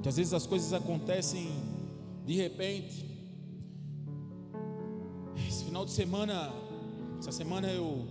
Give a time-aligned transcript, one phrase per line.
[0.00, 1.46] Muitas vezes as coisas acontecem
[2.24, 3.04] de repente.
[5.46, 6.50] Esse final de semana,
[7.18, 8.08] essa semana eu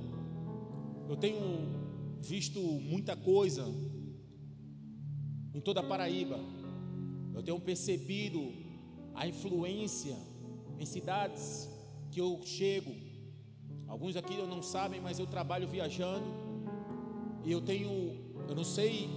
[1.10, 1.41] eu tenho
[2.21, 3.65] visto muita coisa
[5.52, 6.39] em toda a Paraíba.
[7.33, 8.53] Eu tenho percebido
[9.15, 10.15] a influência
[10.77, 11.67] em cidades
[12.11, 12.93] que eu chego.
[13.87, 16.27] Alguns aqui não sabem, mas eu trabalho viajando
[17.43, 17.89] e eu tenho,
[18.47, 19.09] eu não sei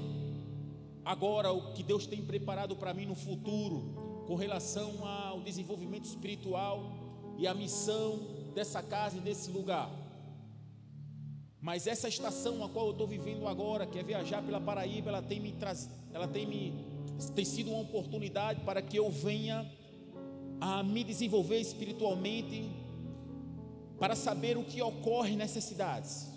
[1.04, 6.92] agora o que Deus tem preparado para mim no futuro com relação ao desenvolvimento espiritual
[7.38, 8.20] e a missão
[8.54, 9.90] dessa casa e desse lugar.
[11.60, 15.22] Mas essa estação a qual eu estou vivendo agora, que é viajar pela Paraíba, ela
[15.22, 15.54] tem me
[16.12, 16.92] ela tem me
[17.36, 19.70] tem sido uma oportunidade para que eu venha
[20.60, 22.68] a me desenvolver espiritualmente,
[23.98, 26.28] para saber o que ocorre nessas cidades.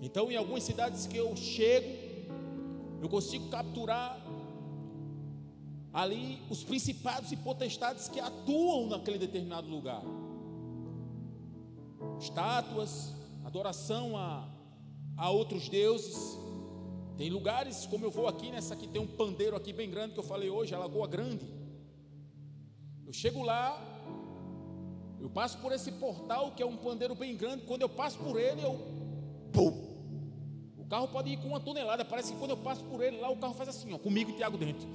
[0.00, 2.03] Então, em algumas cidades que eu chego,
[3.04, 4.18] eu consigo capturar
[5.92, 10.02] ali os principados e potestades que atuam naquele determinado lugar.
[12.18, 14.48] Estátuas, adoração a,
[15.18, 16.16] a outros deuses.
[17.18, 20.20] Tem lugares, como eu vou aqui, nessa aqui tem um pandeiro aqui bem grande que
[20.20, 21.46] eu falei hoje, a Lagoa Grande.
[23.06, 23.78] Eu chego lá,
[25.20, 27.66] eu passo por esse portal que é um pandeiro bem grande.
[27.66, 28.80] Quando eu passo por ele, eu.
[29.52, 29.93] Pum!
[30.94, 32.04] Carro pode ir com uma tonelada.
[32.04, 34.34] Parece que quando eu passo por ele lá, o carro faz assim, ó, comigo e
[34.34, 34.86] Tiago dentro.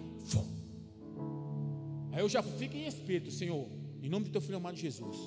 [2.13, 3.67] Aí eu já fico em espírito, Senhor,
[4.01, 5.17] em nome do teu filho amado Jesus,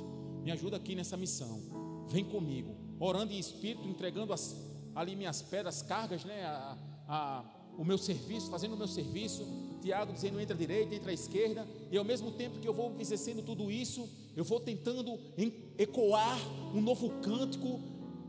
[0.42, 1.60] me ajuda aqui nessa missão.
[2.08, 4.56] Vem comigo, orando em espírito, entregando as,
[4.94, 6.42] ali minhas pedras, cargas, né?
[6.42, 7.44] A, a,
[7.76, 9.46] o meu serviço, fazendo o meu serviço.
[9.82, 11.68] Tiago dizendo entra à direita, entra à esquerda.
[11.90, 15.20] E ao mesmo tempo que eu vou exercendo tudo isso, eu vou tentando
[15.76, 16.38] ecoar
[16.74, 17.78] um novo cântico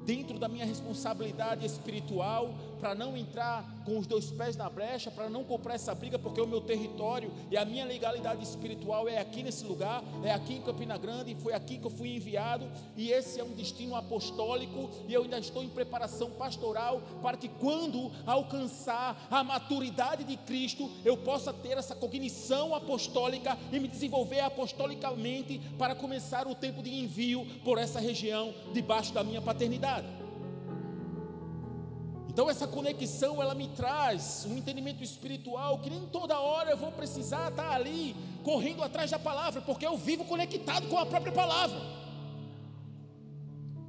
[0.05, 5.29] dentro da minha responsabilidade espiritual, para não entrar com os dois pés na brecha, para
[5.29, 9.43] não comprar essa briga, porque o meu território e a minha legalidade espiritual é aqui
[9.43, 13.39] nesse lugar, é aqui em Campina Grande, foi aqui que eu fui enviado, e esse
[13.39, 19.27] é um destino apostólico, e eu ainda estou em preparação pastoral, para que quando alcançar
[19.29, 25.95] a maturidade de Cristo, eu possa ter essa cognição apostólica e me desenvolver apostolicamente para
[25.95, 30.22] começar o tempo de envio por essa região debaixo da minha paternidade.
[32.33, 36.91] Então essa conexão ela me traz um entendimento espiritual que nem toda hora eu vou
[36.91, 41.79] precisar estar ali correndo atrás da palavra, porque eu vivo conectado com a própria palavra.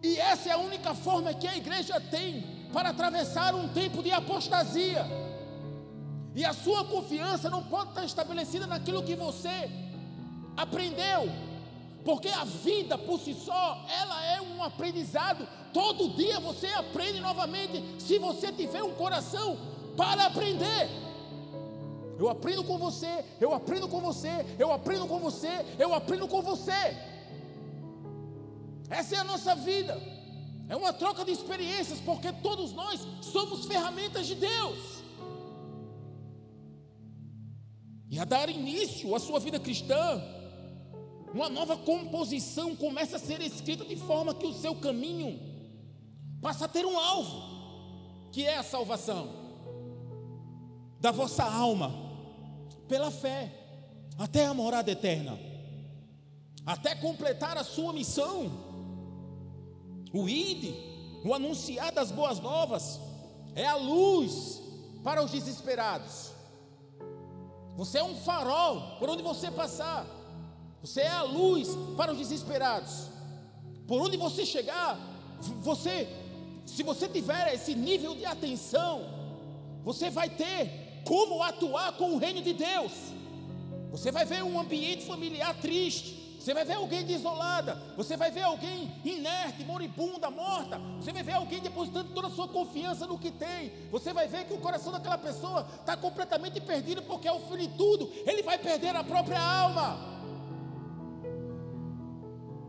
[0.03, 4.13] E essa é a única forma que a igreja tem para atravessar um tempo de
[4.13, 5.07] apostasia.
[6.35, 9.71] E a sua confiança não pode estar estabelecida naquilo que você
[10.55, 11.31] aprendeu,
[12.05, 15.49] porque a vida por si só, ela é um aprendizado.
[15.73, 19.59] Todo dia você aprende novamente, se você tiver um coração
[19.97, 20.89] para aprender.
[22.19, 26.43] Eu aprendo com você, eu aprendo com você, eu aprendo com você, eu aprendo com
[26.43, 26.97] você.
[28.91, 30.01] Essa é a nossa vida.
[30.69, 34.79] É uma troca de experiências, porque todos nós somos ferramentas de Deus.
[38.09, 40.23] E a dar início à sua vida cristã,
[41.35, 45.41] uma nova composição começa a ser escrita de forma que o seu caminho
[46.41, 49.29] passa a ter um alvo, que é a salvação
[51.01, 51.93] da vossa alma,
[52.87, 53.53] pela fé,
[54.17, 55.37] até a morada eterna,
[56.65, 58.51] até completar a sua missão,
[60.13, 60.73] o ID,
[61.25, 63.01] o anunciar das boas novas,
[63.57, 64.63] é a luz
[65.03, 66.31] para os desesperados.
[67.75, 70.07] Você é um farol por onde você passar.
[70.85, 73.09] Você é a luz para os desesperados.
[73.87, 74.99] Por onde você chegar,
[75.63, 76.07] você,
[76.67, 79.01] se você tiver esse nível de atenção,
[79.83, 82.93] você vai ter como atuar com o reino de Deus.
[83.93, 86.23] Você vai ver um ambiente familiar triste.
[86.39, 90.79] Você vai ver alguém desolada, você vai ver alguém inerte, moribunda, morta.
[91.01, 93.73] Você vai ver alguém depositando toda a sua confiança no que tem.
[93.91, 97.69] Você vai ver que o coração daquela pessoa está completamente perdido, porque ao fim de
[97.69, 100.13] tudo, ele vai perder a própria alma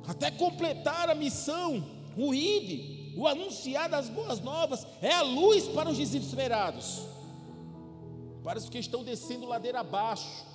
[0.08, 1.84] até completar a missão,
[2.18, 7.02] o ide, o anunciar das boas novas, é a luz para os desesperados,
[8.44, 10.46] para os que estão descendo ladeira abaixo,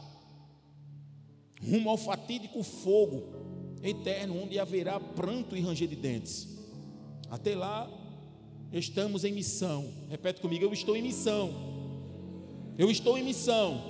[1.63, 3.23] rumo ao fatídico fogo
[3.83, 6.49] eterno, onde haverá pranto e ranger de dentes.
[7.31, 7.89] Até lá,
[8.73, 9.93] estamos em missão.
[10.09, 11.53] Repete comigo: eu estou em missão.
[12.79, 13.90] Eu estou em missão.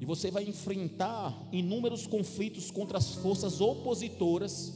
[0.00, 4.72] E você vai enfrentar inúmeros conflitos contra as forças opositoras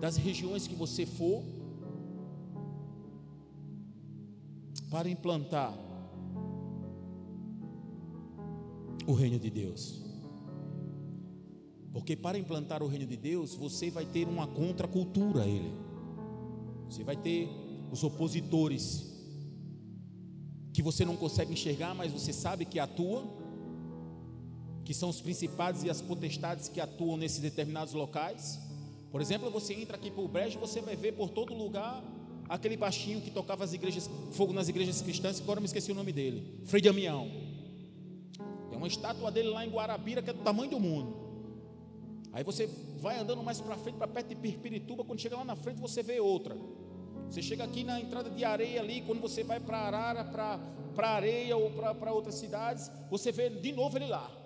[0.00, 1.42] das regiões que você for
[4.88, 5.76] para implantar
[9.08, 10.00] o reino de Deus.
[11.92, 15.72] Porque para implantar o reino de Deus, você vai ter uma contracultura a ele.
[16.88, 17.48] Você vai ter
[17.90, 19.12] os opositores
[20.72, 23.43] que você não consegue enxergar, mas você sabe que atuam,
[24.84, 28.60] que são os principados e as potestades que atuam nesses determinados locais.
[29.10, 32.02] Por exemplo, você entra aqui por Brejo, você vai ver por todo lugar
[32.48, 36.12] aquele baixinho que tocava as igrejas, fogo nas igrejas cristãs, agora me esqueci o nome
[36.12, 37.30] dele, Frei Damião.
[38.68, 41.24] Tem uma estátua dele lá em Guarabira que é do tamanho do mundo.
[42.32, 45.56] Aí você vai andando mais para frente, para perto de Pirpirituba, quando chega lá na
[45.56, 46.56] frente você vê outra.
[47.30, 50.24] Você chega aqui na entrada de areia ali, quando você vai para Arara,
[50.94, 54.43] para areia ou para outras cidades, você vê de novo ele lá.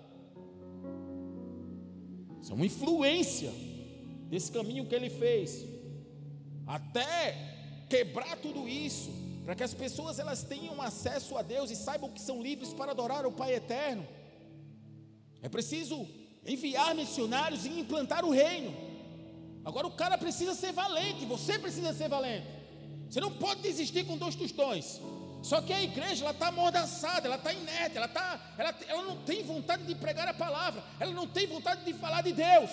[2.41, 3.51] Isso é uma influência
[4.29, 5.65] desse caminho que ele fez.
[6.65, 9.09] Até quebrar tudo isso,
[9.43, 12.91] para que as pessoas elas tenham acesso a Deus e saibam que são livres para
[12.91, 14.07] adorar o Pai eterno.
[15.41, 16.07] É preciso
[16.45, 18.71] enviar missionários e implantar o reino.
[19.65, 22.47] Agora o cara precisa ser valente, você precisa ser valente.
[23.09, 24.99] Você não pode desistir com dois tostões.
[25.41, 29.17] Só que a igreja ela está amordaçada, ela está inerte, ela, tá, ela, ela não
[29.17, 32.69] tem vontade de pregar a palavra, ela não tem vontade de falar de Deus.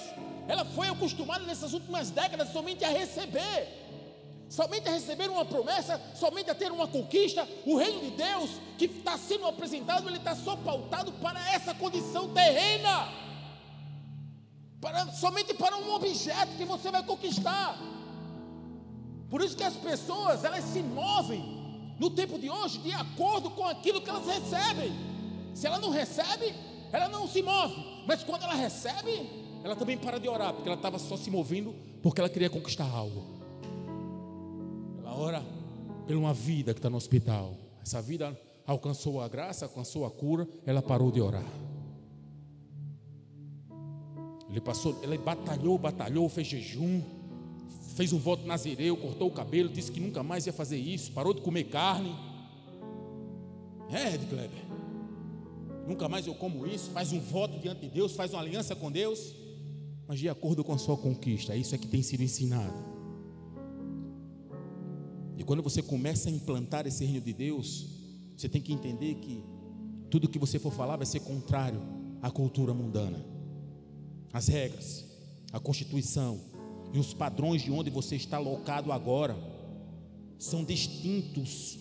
[0.49, 3.69] Ela foi acostumada nessas últimas décadas somente a receber,
[4.49, 7.47] somente a receber uma promessa, somente a ter uma conquista.
[7.65, 12.33] O reino de Deus que está sendo apresentado, ele está só pautado para essa condição
[12.35, 13.27] terrena
[14.81, 17.77] para, somente para um objeto que você vai conquistar.
[19.29, 21.56] Por isso que as pessoas elas se movem
[21.99, 24.93] no tempo de hoje de acordo com aquilo que elas recebem.
[25.55, 26.55] Se ela não recebe,
[26.93, 27.75] ela não se move.
[28.07, 29.29] Mas quando ela recebe,
[29.65, 32.89] ela também para de orar, porque ela estava só se movendo porque ela queria conquistar
[32.89, 33.25] algo.
[35.01, 35.43] Ela ora
[36.07, 37.57] por uma vida que está no hospital.
[37.83, 41.47] Essa vida alcançou a graça, alcançou a cura, ela parou de orar.
[44.49, 47.03] Ele passou, ele batalhou, batalhou, fez jejum,
[47.97, 51.33] fez um voto nazireu, cortou o cabelo, disse que nunca mais ia fazer isso, parou
[51.33, 52.15] de comer carne.
[53.91, 54.65] É, Ed Kleber.
[55.89, 58.93] Nunca mais eu como isso, faz um voto diante de Deus, faz uma aliança com
[58.93, 59.35] Deus,
[60.07, 62.75] mas de acordo com a sua conquista, isso é que tem sido ensinado.
[65.39, 67.87] E quando você começa a implantar esse reino de Deus,
[68.37, 69.43] você tem que entender que
[70.11, 71.81] tudo que você for falar vai ser contrário
[72.21, 73.37] à cultura mundana
[74.37, 75.03] as regras,
[75.51, 76.56] a constituição
[76.93, 79.37] e os padrões de onde você está locado agora
[80.38, 81.79] são distintos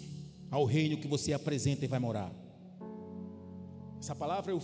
[0.49, 2.31] ao reino que você apresenta e vai morar.
[3.99, 4.61] Essa palavra eu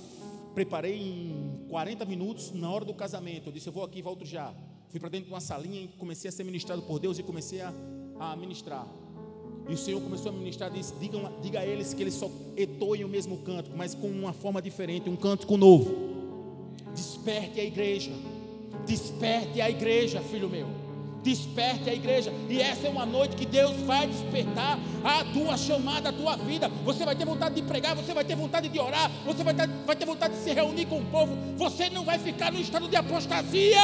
[0.53, 3.47] preparei em 40 minutos na hora do casamento.
[3.47, 4.53] Eu disse, eu vou aqui e volto já.
[4.89, 7.61] Fui para dentro de uma salinha e comecei a ser ministrado por Deus e comecei
[7.61, 7.73] a,
[8.19, 8.87] a ministrar.
[9.69, 13.05] E o Senhor começou a ministrar, disse, diga, diga a eles que eles só etoem
[13.05, 15.95] o mesmo canto, mas com uma forma diferente, um cântico novo.
[16.93, 18.11] Desperte a igreja.
[18.85, 20.67] Desperte a igreja, filho meu.
[21.23, 22.33] Desperte a igreja.
[22.49, 26.67] E essa é uma noite que Deus vai despertar a tua chamada, a tua vida.
[26.83, 29.67] Você vai ter vontade de pregar, você vai ter vontade de orar, você vai ter,
[29.85, 31.35] vai ter vontade de se reunir com o povo.
[31.57, 33.79] Você não vai ficar no estado de apostasia.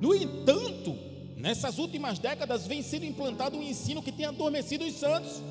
[0.00, 0.94] No entanto,
[1.34, 5.42] nessas últimas décadas vem sendo implantado um ensino que tem adormecido os santos,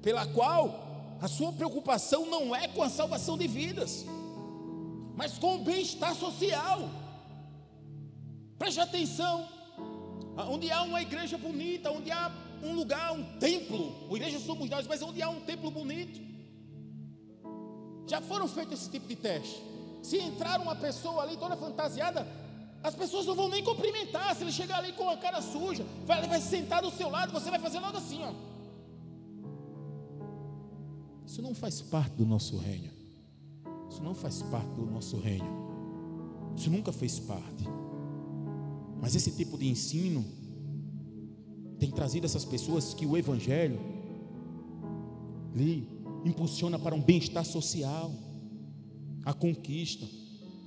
[0.00, 0.87] pela qual
[1.20, 4.04] a sua preocupação não é com a salvação de vidas,
[5.16, 6.88] mas com o bem-estar social.
[8.58, 9.48] Preste atenção.
[10.48, 12.30] Onde há uma igreja bonita, onde há
[12.62, 16.20] um lugar, um templo, a igreja somos nós, mas onde há um templo bonito.
[18.06, 19.60] Já foram feitos esse tipo de teste.
[20.02, 22.26] Se entrar uma pessoa ali toda fantasiada,
[22.82, 24.34] as pessoas não vão nem cumprimentar.
[24.36, 27.50] Se ele chegar ali com a cara suja, vai, vai sentar do seu lado, você
[27.50, 28.32] vai fazer logo assim, ó.
[31.28, 32.88] Isso não faz parte do nosso reino.
[33.90, 35.44] Isso não faz parte do nosso reino.
[36.56, 37.64] Isso nunca fez parte.
[38.98, 40.24] Mas esse tipo de ensino
[41.78, 43.78] tem trazido essas pessoas que o Evangelho
[45.54, 45.86] lhe
[46.24, 48.10] impulsiona para um bem-estar social,
[49.22, 50.06] a conquista,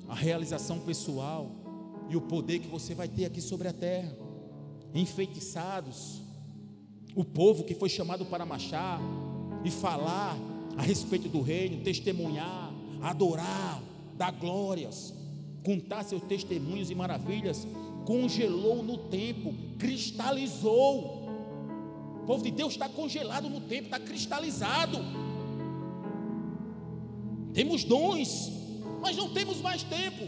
[0.08, 1.50] a realização pessoal
[2.08, 4.16] e o poder que você vai ter aqui sobre a terra.
[4.94, 6.22] Enfeitiçados,
[7.16, 9.02] o povo que foi chamado para marchar
[9.66, 10.51] e falar
[10.82, 12.74] a respeito do reino, testemunhar,
[13.04, 13.84] adorar,
[14.18, 15.14] dar glórias,
[15.64, 17.68] contar seus testemunhos e maravilhas,
[18.04, 21.30] congelou no tempo, cristalizou.
[22.24, 24.98] O povo de Deus está congelado no tempo, está cristalizado.
[27.54, 28.52] Temos dons,
[29.04, 30.28] mas não temos mais tempo.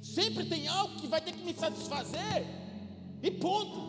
[0.00, 2.46] Sempre tem algo que vai ter que me satisfazer,
[3.22, 3.84] e ponto.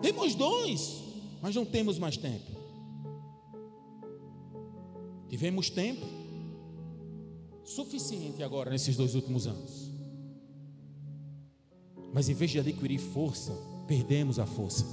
[0.00, 1.02] Temos dons,
[1.42, 2.53] mas não temos mais tempo.
[5.34, 6.06] Tivemos tempo
[7.64, 9.90] suficiente agora nesses dois últimos anos.
[12.12, 13.52] Mas em vez de adquirir força,
[13.88, 14.86] perdemos a força.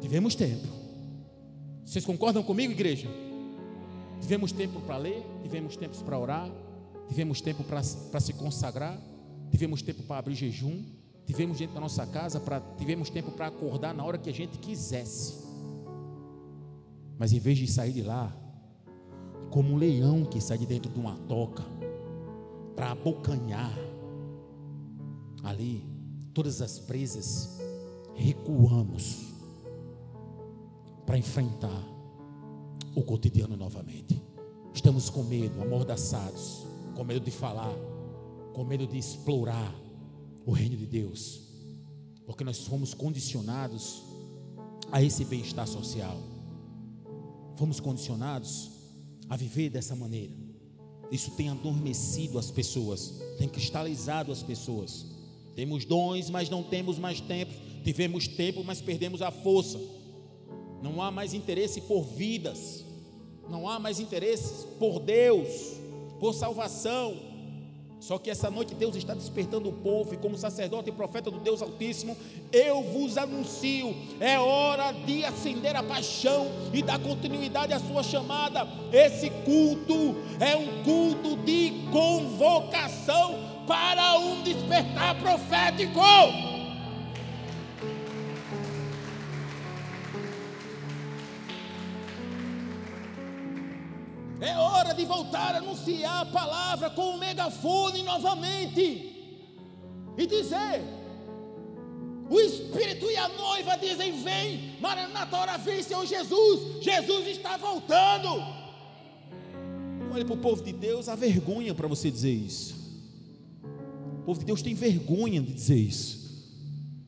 [0.00, 0.66] Tivemos tempo.
[1.84, 3.06] Vocês concordam comigo, igreja?
[4.18, 6.50] Tivemos tempo para ler, tivemos tempo para orar,
[7.06, 8.98] tivemos tempo para se consagrar,
[9.50, 10.86] tivemos tempo para abrir jejum,
[11.26, 14.56] tivemos dentro da nossa casa, pra, tivemos tempo para acordar na hora que a gente
[14.56, 15.34] quisesse.
[17.18, 18.38] Mas em vez de sair de lá,
[19.52, 21.62] como um leão que sai de dentro de uma toca,
[22.74, 23.78] para abocanhar,
[25.44, 25.84] ali,
[26.32, 27.60] todas as presas,
[28.14, 29.26] recuamos
[31.04, 31.86] para enfrentar
[32.94, 34.22] o cotidiano novamente.
[34.72, 36.66] Estamos com medo, amordaçados,
[36.96, 37.76] com medo de falar,
[38.54, 39.74] com medo de explorar
[40.46, 41.42] o reino de Deus,
[42.24, 44.02] porque nós fomos condicionados
[44.90, 46.16] a esse bem-estar social.
[47.56, 48.81] Fomos condicionados
[49.32, 50.34] a viver dessa maneira.
[51.10, 55.06] Isso tem adormecido as pessoas, tem cristalizado as pessoas.
[55.56, 57.50] Temos dons, mas não temos mais tempo.
[57.82, 59.80] Tivemos tempo, mas perdemos a força.
[60.82, 62.84] Não há mais interesse por vidas.
[63.48, 65.78] Não há mais interesse por Deus,
[66.20, 67.31] por salvação.
[68.02, 71.38] Só que essa noite Deus está despertando o povo, e como sacerdote e profeta do
[71.38, 72.16] Deus Altíssimo,
[72.52, 78.66] eu vos anuncio: é hora de acender a paixão e dar continuidade à sua chamada.
[78.92, 86.00] Esse culto é um culto de convocação para um despertar profético.
[95.32, 99.16] Voltar a anunciar a palavra com o megafone novamente
[100.18, 100.84] e dizer:
[102.28, 108.28] o Espírito e a noiva dizem: Vem, Maranata, hora vem, Senhor Jesus, Jesus está voltando.
[110.12, 112.74] Olha para o povo de Deus, há vergonha para você dizer isso.
[114.20, 116.20] O povo de Deus tem vergonha de dizer isso.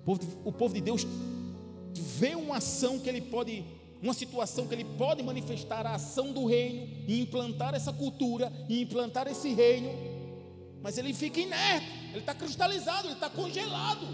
[0.00, 1.07] O povo de, o povo de Deus
[2.19, 3.62] vê uma ação que ele pode
[4.05, 8.83] uma situação que ele pode manifestar a ação do reino e implantar essa cultura e
[8.83, 9.91] implantar esse reino,
[10.83, 14.07] mas ele fica inerte, ele está cristalizado, ele está congelado.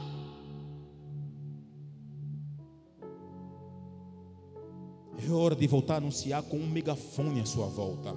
[5.29, 8.15] É hora de voltar a anunciar com um megafone à sua volta.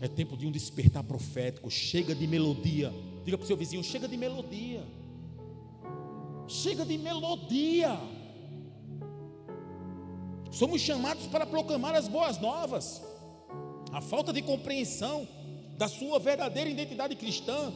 [0.00, 1.70] É tempo de um despertar profético.
[1.70, 2.92] Chega de melodia.
[3.24, 4.82] Diga para o seu vizinho: chega de melodia.
[6.46, 7.98] Chega de melodia.
[10.56, 13.02] Somos chamados para proclamar as boas novas.
[13.92, 15.28] A falta de compreensão
[15.76, 17.70] da sua verdadeira identidade cristã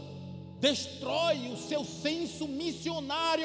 [0.58, 3.44] destrói o seu senso missionário.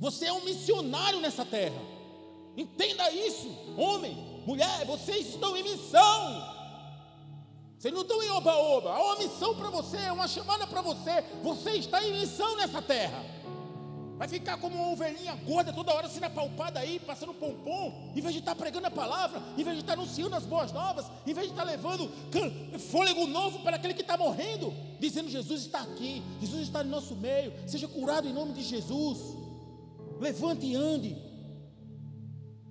[0.00, 1.80] Você é um missionário nessa terra.
[2.56, 3.48] Entenda isso,
[3.78, 6.52] homem, mulher, vocês estão em missão.
[7.78, 8.90] Vocês não estão em oba-oba.
[8.90, 11.22] Há uma missão para você, uma chamada para você.
[11.44, 13.24] Você está em missão nessa terra.
[14.22, 18.32] Vai ficar como uma ovelhinha gorda toda hora sendo apalpada aí, passando pompom, em vez
[18.32, 21.48] de estar pregando a palavra, em vez de estar anunciando as boas novas, em vez
[21.48, 22.08] de estar levando
[22.78, 27.16] fôlego novo para aquele que está morrendo, dizendo: Jesus está aqui, Jesus está no nosso
[27.16, 29.18] meio, seja curado em nome de Jesus.
[30.20, 31.16] Levante e ande.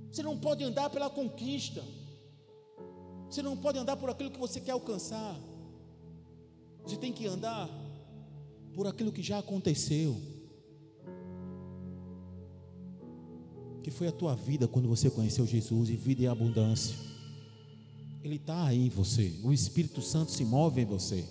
[0.10, 1.84] Você não pode andar pela conquista,
[3.30, 5.36] você não pode andar por aquilo que você quer alcançar,
[6.86, 7.70] você tem que andar
[8.74, 10.40] por aquilo que já aconteceu.
[13.84, 16.96] Que foi a tua vida quando você conheceu Jesus e vida em abundância.
[18.24, 21.26] Ele está aí em você, o Espírito Santo se move em você.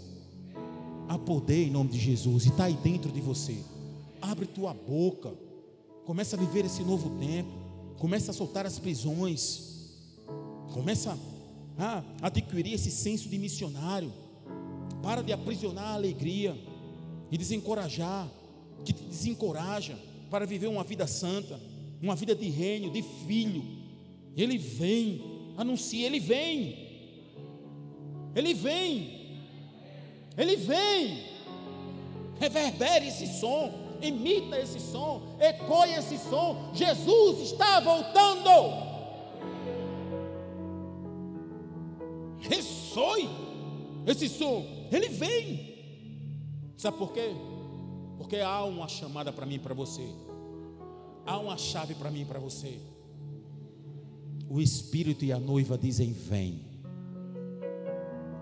[1.08, 3.56] Há poder em nome de Jesus e está aí dentro de você.
[4.20, 5.32] Abre tua boca,
[6.04, 7.50] começa a viver esse novo tempo,
[7.98, 9.92] começa a soltar as prisões,
[10.72, 11.16] começa
[11.78, 14.12] a adquirir esse senso de missionário.
[15.02, 16.60] Para de aprisionar a alegria
[17.30, 18.28] e desencorajar,
[18.84, 19.96] que te desencoraja
[20.30, 21.58] para viver uma vida santa
[22.02, 23.62] uma vida de reino, de filho.
[24.36, 26.88] Ele vem, anuncia, ele vem.
[28.34, 29.20] Ele vem.
[30.36, 31.30] Ele vem.
[32.38, 36.70] Reverbere esse som, imita esse som, ecoe esse som.
[36.72, 38.88] Jesus está voltando.
[42.38, 43.28] Ressoe
[44.06, 44.64] esse som.
[44.90, 45.70] Ele vem.
[46.78, 47.34] Sabe por quê?
[48.16, 50.29] Porque há uma chamada para mim e para você
[51.30, 52.80] há uma chave para mim e para você.
[54.48, 56.64] O Espírito e a noiva dizem: Vem.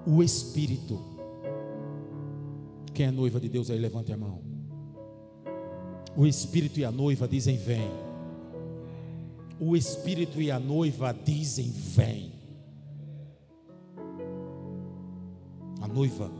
[0.06, 0.98] O Espírito.
[2.94, 4.42] Quem é noiva de Deus aí, levante a mão.
[6.16, 7.90] O Espírito e a noiva dizem: Vem.
[9.60, 12.32] o Espírito e a noiva dizem: Vem.
[15.82, 16.30] A noiva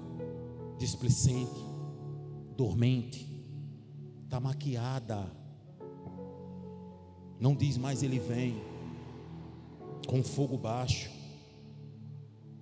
[0.79, 1.61] displicente,
[2.57, 3.27] dormente,
[4.25, 5.38] está maquiada,
[7.41, 8.61] não diz mais ele vem,
[10.07, 11.11] com fogo baixo.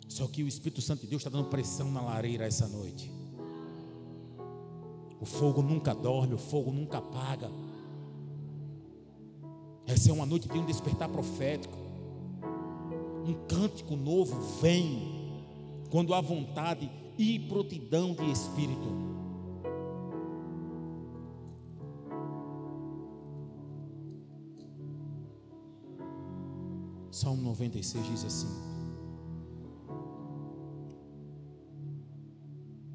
[0.08, 3.10] Só que o Espírito Santo de Deus está dando pressão na lareira essa noite.
[5.20, 7.50] O fogo nunca dorme, o fogo nunca apaga.
[9.86, 11.78] Essa é uma noite de um despertar profético.
[13.24, 15.42] Um cântico novo vem
[15.90, 19.05] quando há vontade e prontidão de espírito.
[27.26, 28.46] Salmo 96 diz assim: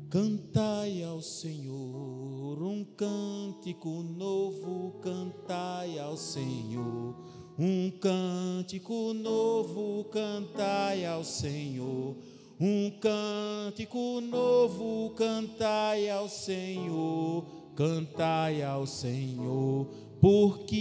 [0.09, 7.13] Cantai ao Senhor um cântico novo, cantai ao Senhor
[7.59, 12.15] um cântico novo, cantai ao Senhor.
[12.57, 17.43] Um cântico novo, cantai ao Senhor,
[17.75, 20.75] cantai ao Senhor porque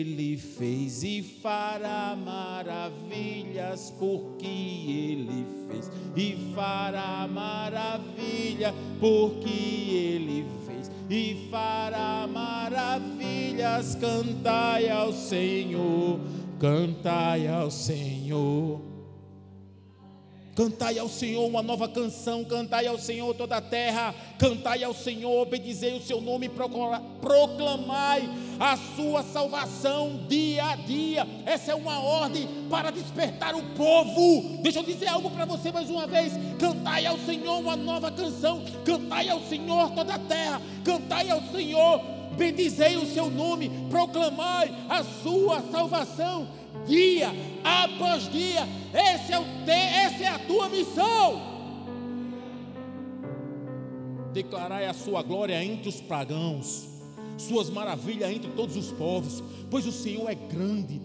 [0.00, 11.48] Ele fez e fará maravilhas, porque Ele fez e fará maravilha, porque Ele fez e
[11.48, 13.94] fará maravilhas.
[13.94, 16.18] Cantai ao Senhor,
[16.58, 18.91] cantai ao Senhor.
[20.54, 25.40] Cantai ao Senhor uma nova canção, cantai ao Senhor toda a terra, cantai ao Senhor,
[25.40, 26.46] obedizei o seu nome,
[27.22, 28.28] proclamai
[28.60, 31.26] a sua salvação dia a dia.
[31.46, 34.58] Essa é uma ordem para despertar o povo.
[34.62, 38.62] Deixa eu dizer algo para você mais uma vez: cantai ao Senhor uma nova canção,
[38.84, 41.98] cantai ao Senhor toda a terra, cantai ao Senhor,
[42.36, 46.46] bendizei o seu nome, proclamai a sua salvação
[46.86, 47.30] dia
[47.64, 48.66] após dia.
[48.92, 51.52] Esse é o te, essa é a tua missão.
[54.32, 56.88] Declarai a sua glória entre os pagãos,
[57.36, 61.00] suas maravilhas entre todos os povos, pois o Senhor é grande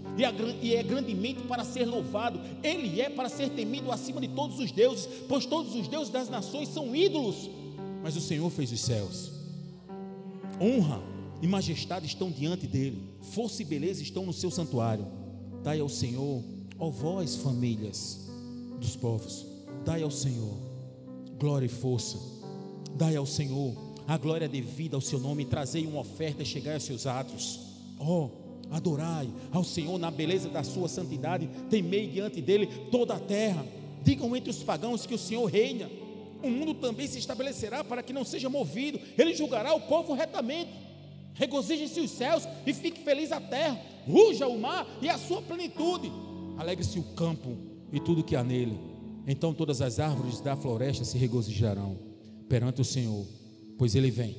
[0.61, 2.39] e é, grandemente para ser louvado.
[2.63, 6.29] Ele é para ser temido acima de todos os deuses, pois todos os deuses das
[6.29, 7.49] nações são ídolos,
[8.01, 9.31] mas o Senhor fez os céus.
[10.61, 11.01] Honra
[11.41, 13.01] e majestade estão diante dele,
[13.33, 15.05] força e beleza estão no seu santuário.
[15.63, 16.43] Dai ao Senhor,
[16.79, 18.27] ó vós, famílias
[18.79, 19.45] dos povos,
[19.83, 20.67] dai ao Senhor
[21.37, 22.17] glória e força.
[22.95, 23.75] Dai ao Senhor
[24.07, 27.59] a glória devida ao seu nome, trazei uma oferta e chegai aos seus atos.
[27.99, 28.29] Ó, oh,
[28.71, 33.65] adorai ao Senhor na beleza da sua santidade, temei diante dele toda a terra.
[34.03, 35.89] Digam entre os pagãos que o Senhor reina.
[36.41, 38.99] O mundo também se estabelecerá para que não seja movido.
[39.17, 40.71] Ele julgará o povo retamente.
[41.37, 46.11] Regozijem-se os céus e fique feliz a terra ruja o mar e a sua plenitude,
[46.57, 47.57] alegre-se o campo
[47.91, 48.79] e tudo que há nele.
[49.27, 51.99] Então todas as árvores da floresta se regozijarão
[52.47, 53.25] perante o Senhor,
[53.77, 54.35] pois ele vem.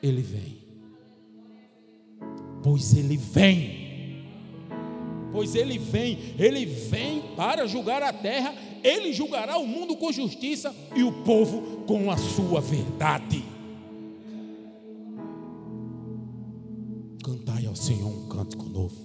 [0.00, 0.58] Ele vem.
[2.62, 3.84] Pois ele vem.
[5.32, 10.74] Pois ele vem, ele vem para julgar a terra, ele julgará o mundo com justiça
[10.94, 13.55] e o povo com a sua verdade.
[17.76, 18.96] Senhor um cântico novo,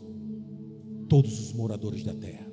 [1.10, 2.50] todos os moradores da terra.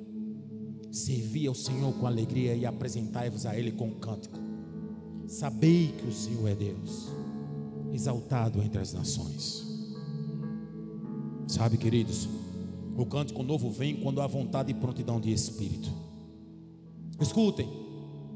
[0.91, 4.37] Servi ao Senhor com alegria e apresentai-vos a Ele com um cântico.
[5.27, 7.07] Sabei que o Senhor é Deus,
[7.93, 9.65] exaltado entre as nações.
[11.47, 12.27] Sabe, queridos,
[12.97, 15.89] o cântico novo vem quando há vontade e prontidão de espírito.
[17.19, 17.67] Escutem,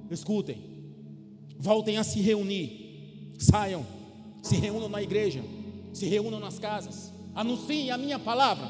[0.10, 0.58] escutem,
[1.60, 3.86] voltem a se reunir, saiam,
[4.42, 5.44] se reúnam na igreja,
[5.94, 8.70] se reúnam nas casas, anunciem a minha palavra,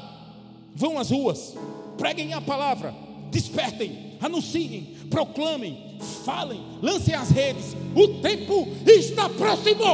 [0.74, 1.54] vão às ruas,
[1.96, 2.94] preguem a palavra,
[3.30, 7.76] despertem, anunciem, proclamem, falem, lancem as redes.
[7.94, 9.84] O tempo está próximo.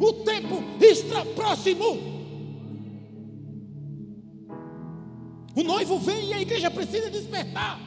[0.00, 2.18] O tempo está próximo.
[5.56, 7.80] O noivo vem e a igreja precisa despertar.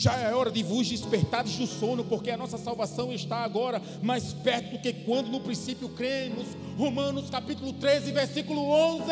[0.00, 4.32] Já é hora de vos despertares do sono, porque a nossa salvação está agora mais
[4.32, 6.46] perto do que quando no princípio cremos.
[6.78, 9.04] Romanos capítulo 13, versículo 11.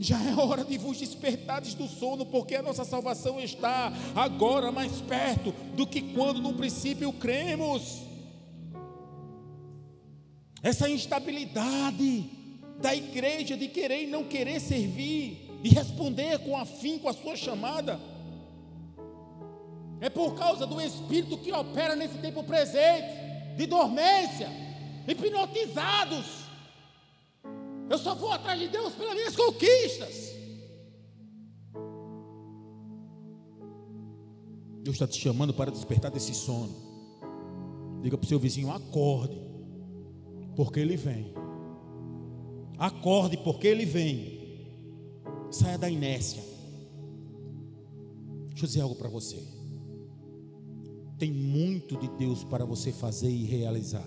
[0.00, 5.00] Já é hora de vos despertares do sono, porque a nossa salvação está agora mais
[5.00, 8.00] perto do que quando no princípio cremos.
[10.60, 12.28] Essa instabilidade
[12.82, 18.00] da igreja de querer e não querer servir, e responder com afinco a sua chamada.
[20.00, 23.20] É por causa do Espírito que opera nesse tempo presente.
[23.56, 24.48] de dormência,
[25.06, 26.46] hipnotizados.
[27.90, 30.30] Eu só vou atrás de Deus pelas minhas conquistas.
[34.82, 36.74] Deus está te chamando para despertar desse sono.
[38.02, 39.38] Diga para o seu vizinho: acorde,
[40.56, 41.34] porque Ele vem.
[42.78, 44.39] Acorde, porque Ele vem.
[45.50, 46.42] Saia da inércia.
[48.50, 49.42] Deixa eu dizer algo para você.
[51.18, 54.06] Tem muito de Deus para você fazer e realizar.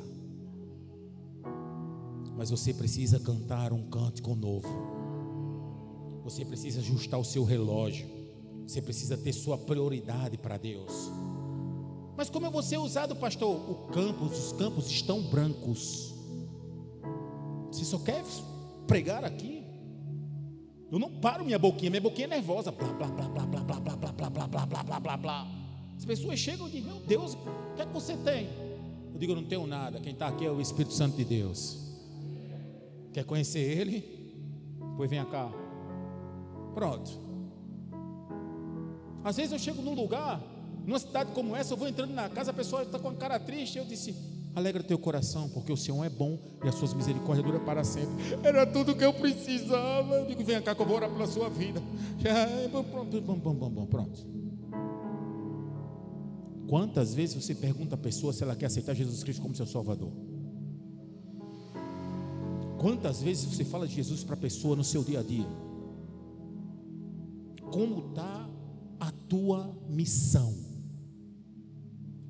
[2.38, 4.67] Mas você precisa cantar um cântico novo.
[6.23, 8.08] Você precisa ajustar o seu relógio.
[8.65, 11.12] Você precisa ter sua prioridade para Deus.
[12.15, 13.69] Mas como eu vou ser usado, pastor?
[13.69, 16.13] O campus, os campos estão brancos.
[17.71, 18.23] Você só quer
[18.88, 19.62] pregar aqui?
[20.93, 22.71] Eu não paro minha boquinha, minha boquinha é nervosa.
[22.71, 25.47] Blá, blá, blá, blá, blá, blá, blá, blá, blá, blá, blá, blá, blá, blá.
[25.97, 28.47] As pessoas chegam e dizem, meu Deus, o que é que você tem?
[29.12, 29.99] Eu digo, eu não tenho nada.
[29.99, 31.79] Quem está aqui é o Espírito Santo de Deus.
[33.12, 34.01] Quer conhecer Ele?
[34.95, 35.51] Pois venha cá.
[36.75, 37.10] Pronto.
[39.23, 40.43] Às vezes eu chego num lugar,
[40.86, 43.39] numa cidade como essa, eu vou entrando na casa, a pessoa está com a cara
[43.39, 43.79] triste.
[43.79, 44.13] Eu disse:
[44.56, 48.13] Alegra teu coração, porque o Senhor é bom e as suas misericórdias duram para sempre.
[48.44, 50.16] Era tudo que eu precisava.
[50.16, 51.82] Eu digo: Venha cá que eu vou orar pela sua vida.
[53.88, 54.26] Pronto.
[56.68, 60.12] Quantas vezes você pergunta a pessoa se ela quer aceitar Jesus Cristo como seu Salvador?
[62.78, 65.48] Quantas vezes você fala de Jesus para a pessoa no seu dia a dia?
[67.72, 68.50] Como está
[69.00, 70.73] a tua missão?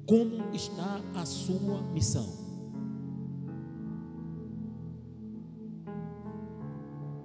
[0.06, 2.28] Como está a sua missão?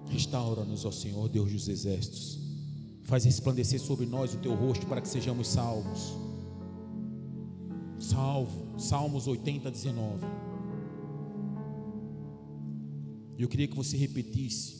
[0.08, 2.38] Restaura-nos, ó Senhor, Deus dos exércitos.
[3.04, 6.14] Faz resplandecer sobre nós o teu rosto para que sejamos salvos.
[7.98, 10.24] Salvo, Salmos 80, 19.
[13.36, 14.76] E eu queria que você repetisse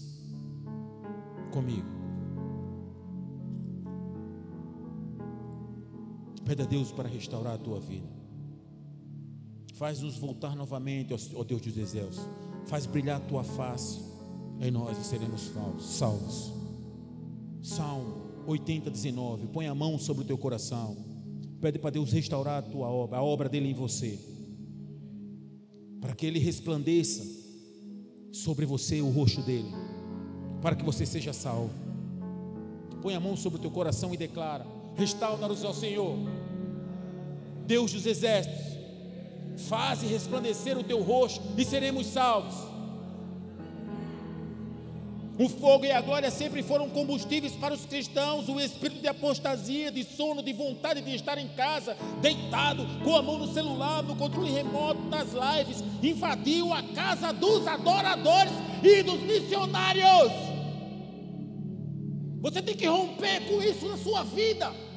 [1.50, 1.97] comigo.
[6.48, 8.08] Pede a Deus para restaurar a tua vida.
[9.74, 12.26] Faz-nos voltar novamente, ó Deus dos exércitos.
[12.64, 14.00] Faz brilhar a tua face
[14.58, 16.50] em nós e seremos salvos.
[17.62, 18.14] Salmo
[18.46, 19.48] 80, 19.
[19.48, 20.96] Põe a mão sobre o teu coração.
[21.60, 24.18] Pede para Deus restaurar a tua obra, a obra dele em você.
[26.00, 27.26] Para que ele resplandeça
[28.32, 29.68] sobre você o rosto dele,
[30.62, 31.74] para que você seja salvo.
[33.02, 34.66] Põe a mão sobre o teu coração e declara:
[34.98, 36.16] Restaura-nos ao Senhor,
[37.68, 38.64] Deus dos exércitos,
[39.68, 42.54] faze resplandecer o teu rosto e seremos salvos.
[45.38, 48.48] O fogo e a glória sempre foram combustíveis para os cristãos.
[48.48, 53.22] O espírito de apostasia, de sono, de vontade de estar em casa, deitado, com a
[53.22, 58.52] mão no celular, no controle remoto, nas lives, invadiu a casa dos adoradores
[58.82, 60.32] e dos missionários.
[62.40, 64.87] Você tem que romper com isso na sua vida.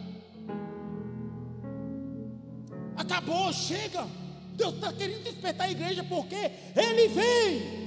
[3.12, 4.08] Acabou, chega.
[4.56, 7.82] Deus está querendo despertar a igreja porque Ele vem.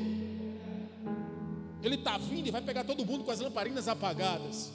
[1.83, 4.71] Ele está vindo e vai pegar todo mundo com as lamparinas apagadas.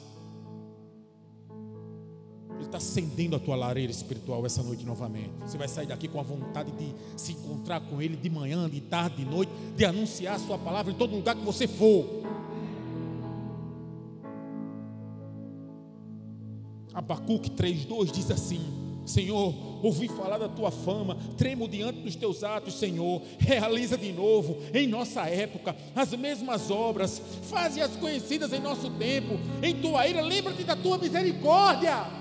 [2.56, 5.30] Ele está acendendo a tua lareira espiritual essa noite novamente.
[5.42, 8.80] Você vai sair daqui com a vontade de se encontrar com Ele de manhã, de
[8.80, 12.06] tarde, de noite, de anunciar a Sua palavra em todo lugar que você for.
[16.92, 22.74] Abacuque 3,2 diz assim: Senhor, ouvi falar da tua fama, tremo diante dos teus atos,
[22.74, 23.20] Senhor.
[23.38, 29.38] Realiza de novo, em nossa época, as mesmas obras, faze-as conhecidas em nosso tempo.
[29.62, 32.20] Em tua ira, lembra-te da tua misericórdia.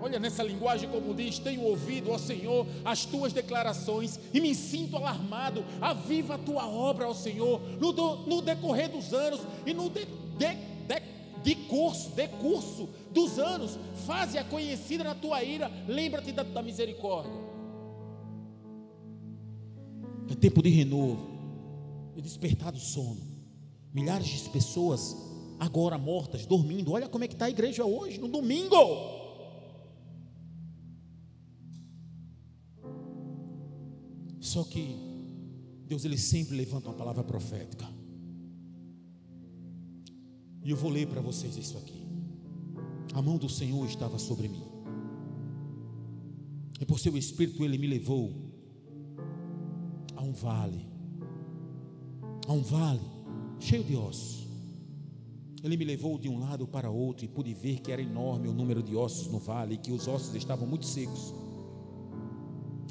[0.00, 4.96] Olha nessa linguagem como diz: Tenho ouvido, ó Senhor, as tuas declarações e me sinto
[4.96, 5.64] alarmado.
[5.80, 10.04] Aviva a tua obra, ó Senhor, no, do, no decorrer dos anos e no de,
[10.38, 10.71] de,
[11.42, 17.32] de curso, de curso dos anos, faze-a conhecida na tua ira, lembra-te da, da misericórdia.
[20.30, 21.28] É tempo de renovo,
[22.14, 23.20] de despertar do sono.
[23.92, 25.14] Milhares de pessoas
[25.58, 26.92] agora mortas, dormindo.
[26.92, 28.76] Olha como é que está a igreja hoje, no domingo.
[34.40, 34.96] Só que
[35.86, 37.86] Deus ele sempre levanta uma palavra profética.
[40.64, 42.02] E eu vou ler para vocês isso aqui.
[43.14, 44.64] A mão do Senhor estava sobre mim.
[46.80, 48.32] E por seu espírito ele me levou
[50.16, 50.86] a um vale.
[52.46, 53.00] A um vale
[53.60, 54.48] cheio de ossos.
[55.62, 58.52] Ele me levou de um lado para outro e pude ver que era enorme o
[58.52, 61.32] número de ossos no vale e que os ossos estavam muito secos.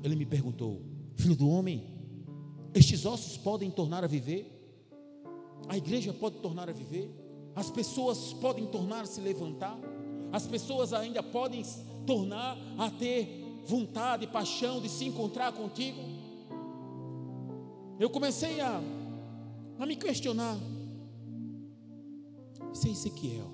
[0.01, 0.81] Ele me perguntou:
[1.15, 1.84] Filho do homem,
[2.73, 4.57] estes ossos podem tornar a viver?
[5.67, 7.20] A igreja pode tornar a viver?
[7.56, 9.78] As pessoas podem tornar se levantar?
[10.32, 11.64] As pessoas ainda podem
[12.06, 16.02] tornar a ter vontade, paixão de se encontrar contigo?
[18.00, 18.82] Eu comecei a,
[19.78, 20.58] a me questionar.
[22.74, 23.48] Isso é Ezequiel.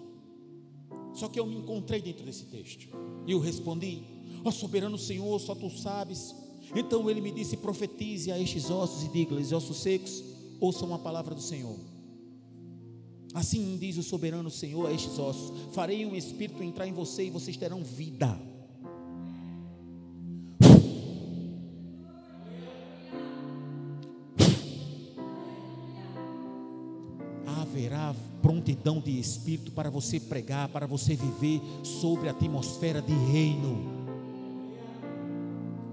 [1.14, 2.88] Só que eu me encontrei dentro desse texto.
[3.26, 4.04] E eu respondi:
[4.46, 6.34] Ó oh, soberano Senhor, só tu sabes.
[6.76, 10.24] Então ele me disse: profetize a estes ossos e diga-lhes: ossos secos,
[10.60, 11.76] ouçam a palavra do Senhor.
[13.34, 17.30] Assim diz o soberano Senhor a estes ossos: farei um espírito entrar em você e
[17.30, 18.40] vocês terão vida.
[27.46, 33.98] Haverá prontidão de espírito para você pregar, para você viver sobre a atmosfera de reino.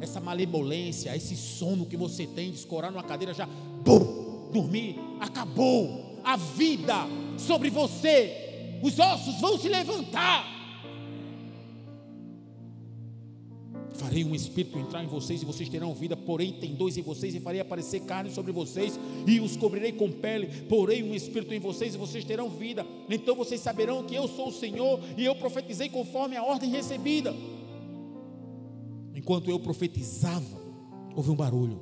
[0.01, 6.15] Essa malemolência, esse sono que você tem de escorar numa cadeira já, bum, dormir, acabou.
[6.23, 7.07] A vida
[7.39, 10.53] sobre você, os ossos vão se levantar.
[13.95, 17.35] Farei um espírito entrar em vocês e vocês terão vida, porém tem dois em vocês
[17.35, 21.61] e farei aparecer carne sobre vocês e os cobrirei com pele, porém um espírito em
[21.61, 22.85] vocês e vocês terão vida.
[23.09, 27.33] Então vocês saberão que eu sou o Senhor e eu profetizei conforme a ordem recebida.
[29.15, 30.61] Enquanto eu profetizava,
[31.15, 31.81] houve um barulho,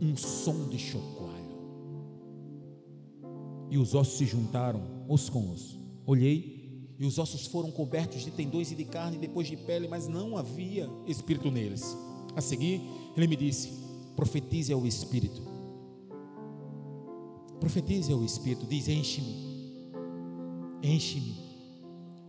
[0.00, 1.33] um som de chocalho
[3.74, 5.76] e os ossos se juntaram, os com os.
[6.06, 10.06] Olhei, e os ossos foram cobertos de tendões e de carne, depois de pele, mas
[10.06, 11.84] não havia espírito neles.
[12.36, 12.80] A seguir,
[13.16, 13.72] ele me disse:
[14.14, 15.42] profetize ao espírito.
[17.58, 19.34] Profetize ao espírito, diz: enche-me,
[20.80, 21.34] enche-me,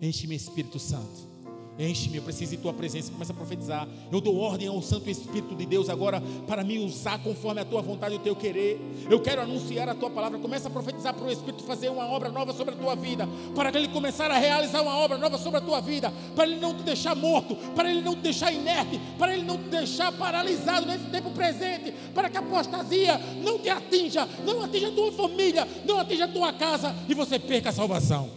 [0.01, 1.34] enche-me, Espírito Santo.
[1.77, 3.11] Enche-me, eu preciso de tua presença.
[3.11, 3.87] Começa a profetizar.
[4.09, 7.81] Eu dou ordem ao Santo Espírito de Deus agora para me usar conforme a tua
[7.81, 8.79] vontade e o teu querer.
[9.09, 10.39] Eu quero anunciar a tua palavra.
[10.39, 13.27] Começa a profetizar para o Espírito fazer uma obra nova sobre a tua vida.
[13.53, 16.13] Para ele começar a realizar uma obra nova sobre a tua vida.
[16.33, 17.55] Para ele não te deixar morto.
[17.75, 18.99] Para ele não te deixar inerte.
[19.19, 21.93] Para ele não te deixar paralisado nesse tempo presente.
[22.13, 24.25] Para que a apostasia não te atinja.
[24.45, 25.67] Não atinja a tua família.
[25.85, 26.95] Não atinja a tua casa.
[27.09, 28.29] E você perca a salvação.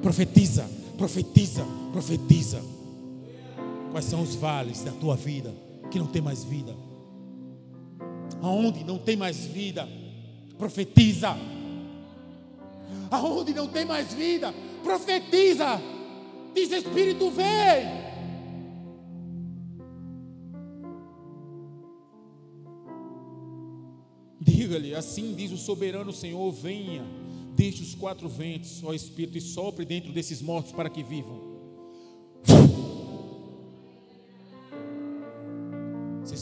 [0.00, 2.73] Profetiza, profetiza, profetiza.
[3.94, 5.54] Quais são os vales da tua vida
[5.88, 6.74] que não tem mais vida?
[8.42, 9.88] Aonde não tem mais vida,
[10.58, 11.36] profetiza.
[13.08, 14.52] Aonde não tem mais vida,
[14.82, 15.80] profetiza.
[16.52, 17.86] Diz Espírito, vem.
[24.40, 27.06] Diga-lhe, assim diz o soberano Senhor: venha,
[27.54, 31.53] deixe os quatro ventos, ó Espírito, e sopre dentro desses mortos para que vivam.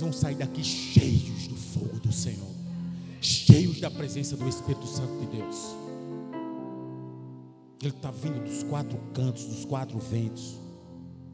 [0.03, 2.51] Vão sair daqui cheios do fogo do Senhor,
[3.21, 5.57] cheios da presença do Espírito Santo de Deus.
[7.81, 10.61] Ele está vindo dos quatro cantos, dos quatro ventos.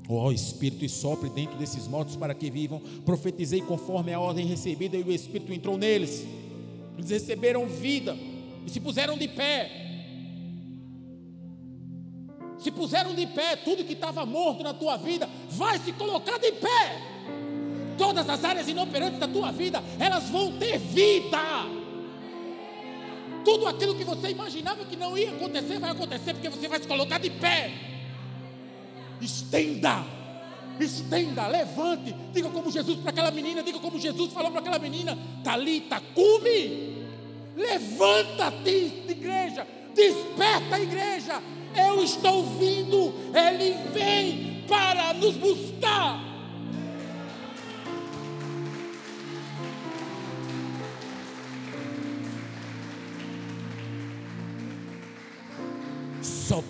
[0.09, 2.81] Ó oh, Espírito, e sopre dentro desses mortos para que vivam.
[3.04, 6.26] Profetizei conforme a ordem recebida, e o Espírito entrou neles.
[6.96, 8.16] Eles receberam vida
[8.66, 9.87] e se puseram de pé.
[12.59, 16.52] Se puseram de pé, tudo que estava morto na tua vida vai se colocar de
[16.52, 17.17] pé
[17.99, 21.39] todas as áreas inoperantes da tua vida, elas vão ter vida.
[23.45, 26.87] Tudo aquilo que você imaginava que não ia acontecer, vai acontecer, porque você vai se
[26.87, 27.73] colocar de pé.
[29.21, 30.05] Estenda,
[30.79, 35.19] estenda, levante, diga como Jesus para aquela menina, diga como Jesus falou para aquela menina:
[35.43, 37.05] Talita, cume,
[37.57, 41.43] levanta-te, igreja, desperta a igreja.
[41.75, 46.28] Eu estou vindo, Ele vem para nos buscar.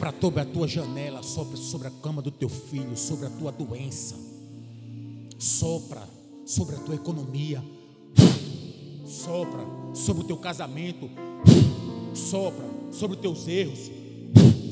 [0.09, 3.53] Sopra sobre a tua janela, sopra sobre a cama do teu filho, sobre a tua
[3.53, 4.17] doença.
[5.39, 6.03] Sopra
[6.47, 7.63] sobre a tua economia.
[9.07, 9.61] Sopra
[9.93, 11.11] sobre o teu casamento.
[12.15, 13.91] Sopra sobre os teus erros.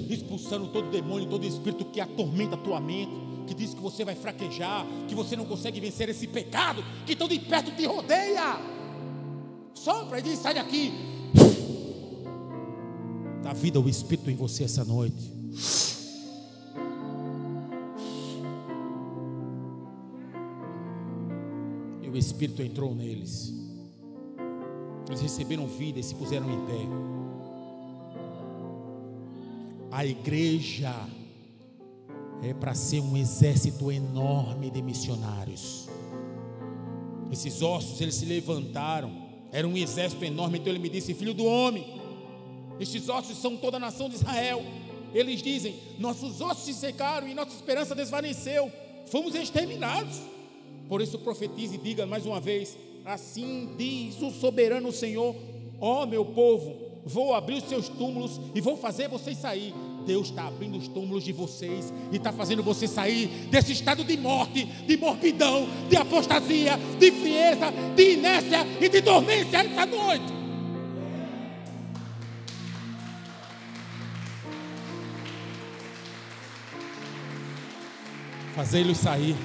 [0.09, 3.13] Expulsando todo demônio, todo espírito que atormenta a tua mente,
[3.47, 7.29] que diz que você vai fraquejar, que você não consegue vencer esse pecado que tão
[7.29, 8.59] de perto te rodeia.
[9.75, 10.93] Sopra e diz: sai daqui,
[13.47, 15.33] Dá vida ao Espírito em você essa noite.
[22.03, 23.55] E o Espírito entrou neles.
[25.07, 26.89] Eles receberam vida e se puseram em pé.
[29.93, 30.93] A igreja
[32.43, 35.89] é para ser um exército enorme de missionários.
[37.31, 40.59] Esses ossos, eles se levantaram, era um exército enorme.
[40.59, 42.06] Então ele me disse: Filho do homem,
[42.79, 44.65] estes ossos são toda a nação de Israel.
[45.15, 48.71] Eles dizem: Nossos ossos se secaram e nossa esperança desvaneceu,
[49.07, 50.21] fomos exterminados.
[50.89, 55.35] Por isso profetize e diga mais uma vez: Assim diz o soberano Senhor,
[55.81, 59.73] ó oh, meu povo, vou abrir os seus túmulos e vou fazer vocês sair.
[60.07, 64.17] Deus está abrindo os túmulos de vocês e está fazendo você sair desse estado de
[64.17, 70.36] morte, de morbidão, de apostasia, de frieza, de inércia e de dormência essa noite.
[78.57, 79.37] Fazê-los sair,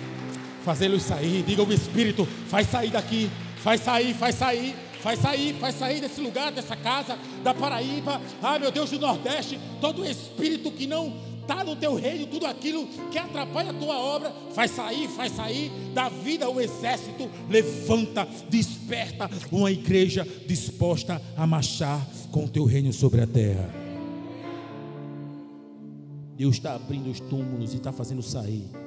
[0.64, 1.44] fazê-los sair.
[1.44, 4.74] Diga o Espírito: faz sair daqui, faz sair, faz sair.
[5.02, 9.60] Faz sair, faz sair desse lugar, dessa casa, da Paraíba, ah meu Deus do Nordeste,
[9.82, 14.32] todo espírito que não está no teu reino, tudo aquilo que atrapalha a tua obra,
[14.54, 22.06] faz sair, faz sair da vida o exército, levanta, desperta uma igreja disposta a marchar
[22.32, 23.74] com o teu reino sobre a terra.
[26.38, 28.81] Deus está abrindo os túmulos e está fazendo sair.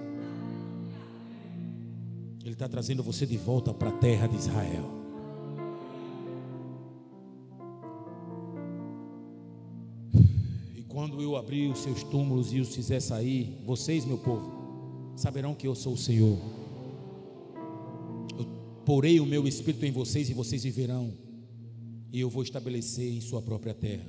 [2.44, 5.02] Ele está trazendo você de volta para a terra de Israel.
[10.88, 14.52] Quando eu abrir os seus túmulos e os fizer sair, vocês, meu povo,
[15.16, 16.38] saberão que eu sou o Senhor.
[18.38, 18.46] Eu
[18.85, 21.12] porei o meu espírito em vocês e vocês viverão,
[22.12, 24.07] e eu vou estabelecer em sua própria terra.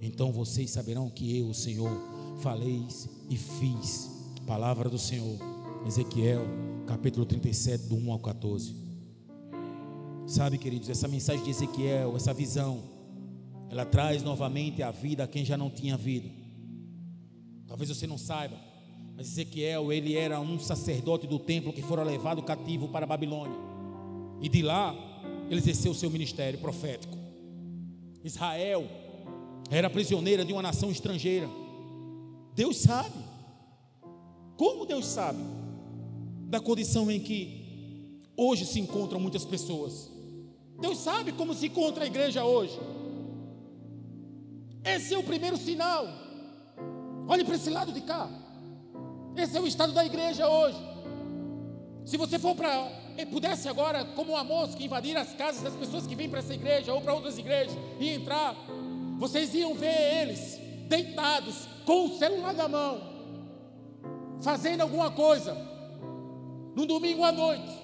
[0.00, 1.90] Então vocês saberão que eu, o Senhor,
[2.40, 2.82] falei
[3.30, 4.10] e fiz.
[4.44, 5.51] Palavra do Senhor.
[5.86, 6.46] Ezequiel,
[6.86, 8.74] capítulo 37, do 1 ao 14.
[10.26, 12.84] Sabe, queridos, essa mensagem de Ezequiel, essa visão,
[13.68, 16.28] ela traz novamente a vida a quem já não tinha vida.
[17.66, 18.56] Talvez você não saiba,
[19.16, 23.58] mas Ezequiel, ele era um sacerdote do templo que fora levado cativo para a Babilônia.
[24.40, 24.94] E de lá,
[25.50, 27.18] ele exerceu o seu ministério profético.
[28.22, 28.86] Israel
[29.68, 31.50] era prisioneira de uma nação estrangeira.
[32.54, 33.18] Deus sabe.
[34.56, 35.61] Como Deus sabe
[36.52, 40.10] da condição em que hoje se encontram muitas pessoas.
[40.78, 42.78] Deus sabe como se encontra a igreja hoje.
[44.84, 46.06] Esse é o primeiro sinal.
[47.26, 48.28] Olhe para esse lado de cá.
[49.34, 50.76] Esse é o estado da igreja hoje.
[52.04, 52.86] Se você for para,
[53.30, 56.92] pudesse agora, como uma mosca, invadir as casas das pessoas que vêm para essa igreja
[56.92, 58.54] ou para outras igrejas e entrar,
[59.18, 63.00] vocês iam ver eles deitados com o celular na mão,
[64.42, 65.71] fazendo alguma coisa,
[66.74, 67.82] no domingo à noite,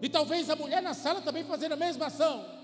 [0.00, 2.58] e talvez a mulher na sala também fazendo a mesma ação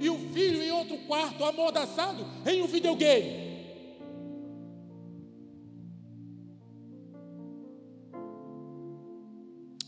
[0.00, 3.44] e o filho em outro quarto, amordaçado em um videogame.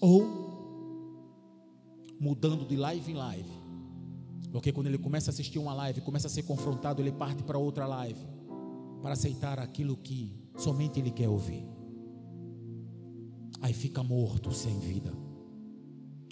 [0.00, 0.46] Ou
[2.20, 3.50] mudando de live em live.
[4.52, 7.58] Porque quando ele começa a assistir uma live, começa a ser confrontado, ele parte para
[7.58, 8.20] outra live
[9.02, 11.75] para aceitar aquilo que somente ele quer ouvir.
[13.60, 15.12] Aí fica morto, sem vida.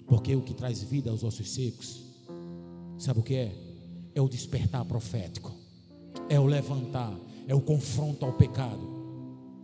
[0.07, 2.05] Porque o que traz vida aos ossos secos,
[2.99, 3.65] sabe o que é?
[4.15, 5.53] é o despertar profético,
[6.29, 7.13] é o levantar,
[7.49, 8.95] é o confronto ao pecado.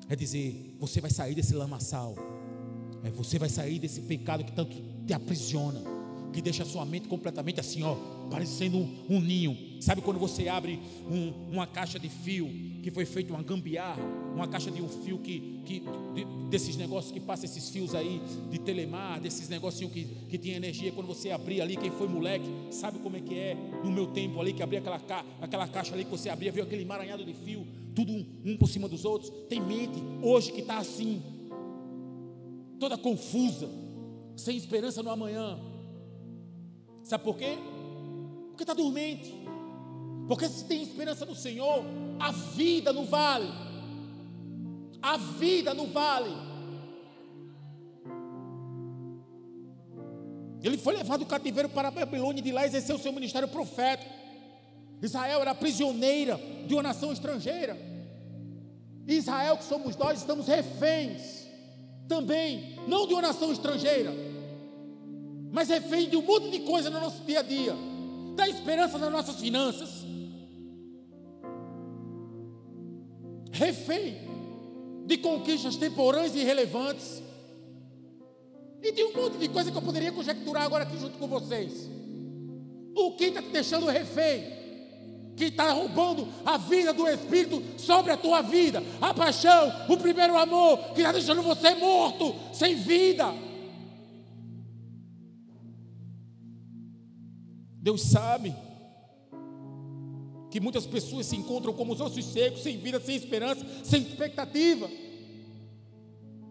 [0.09, 2.17] É dizer, você vai sair desse lamaçal,
[3.05, 5.81] é, você vai sair desse pecado que tanto te aprisiona,
[6.33, 7.95] que deixa a sua mente completamente assim, ó,
[8.29, 9.57] parecendo um, um ninho.
[9.81, 12.49] Sabe quando você abre um, uma caixa de fio
[12.81, 14.03] que foi feito uma gambiarra,
[14.35, 15.81] uma caixa de um fio que, que
[16.15, 20.57] de, desses negócios que passa esses fios aí de telemar, desses negocinhos que, que tinha
[20.57, 24.07] energia, quando você abria ali, quem foi moleque, sabe como é que é no meu
[24.09, 25.01] tempo ali, que abria aquela,
[25.41, 28.69] aquela caixa ali que você abria, viu aquele emaranhado de fio, tudo um, um por
[28.69, 29.31] cima dos outros.
[29.49, 31.23] Tem mente hoje que está assim,
[32.79, 33.69] toda confusa,
[34.37, 35.59] sem esperança no amanhã.
[37.03, 37.59] Sabe por quê?
[38.49, 39.40] Porque está dormente.
[40.31, 41.85] Porque se tem esperança no Senhor,
[42.21, 43.49] a vida no vale.
[45.03, 46.31] A vida no vale.
[50.63, 54.09] Ele foi levado cativeiro para a Babilônia e de lá exerceu seu ministério profético.
[55.03, 57.77] Israel era prisioneira de uma nação estrangeira.
[59.09, 61.49] Israel, que somos nós, estamos reféns
[62.07, 64.13] também, não de uma nação estrangeira,
[65.51, 67.75] mas refém de um monte de coisa no nosso dia a dia,
[68.37, 70.00] da esperança nas nossas finanças,
[73.51, 74.17] refém
[75.07, 77.23] de conquistas temporãs e irrelevantes
[78.83, 81.89] e de um monte de coisa que eu poderia conjecturar agora aqui junto com vocês.
[82.95, 84.61] O que está te deixando refém?
[85.37, 88.83] que está roubando a vida do Espírito sobre a tua vida.
[89.01, 93.33] A paixão, o primeiro amor, que está deixando você morto, sem vida.
[97.81, 98.55] Deus sabe
[100.51, 104.91] que muitas pessoas se encontram como os ossos secos, sem vida, sem esperança, sem expectativa,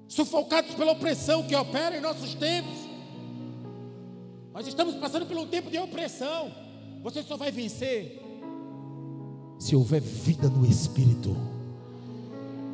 [0.07, 2.77] sufocados pela opressão que opera em nossos tempos.
[4.53, 6.51] Nós estamos passando por um tempo de opressão.
[7.03, 8.19] Você só vai vencer
[9.59, 11.35] se houver vida no Espírito.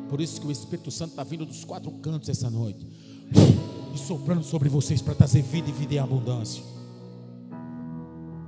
[0.08, 2.86] Por isso que o Espírito Santo está vindo dos quatro cantos essa noite
[3.92, 6.62] e soprando sobre vocês para trazer vida e vida em abundância.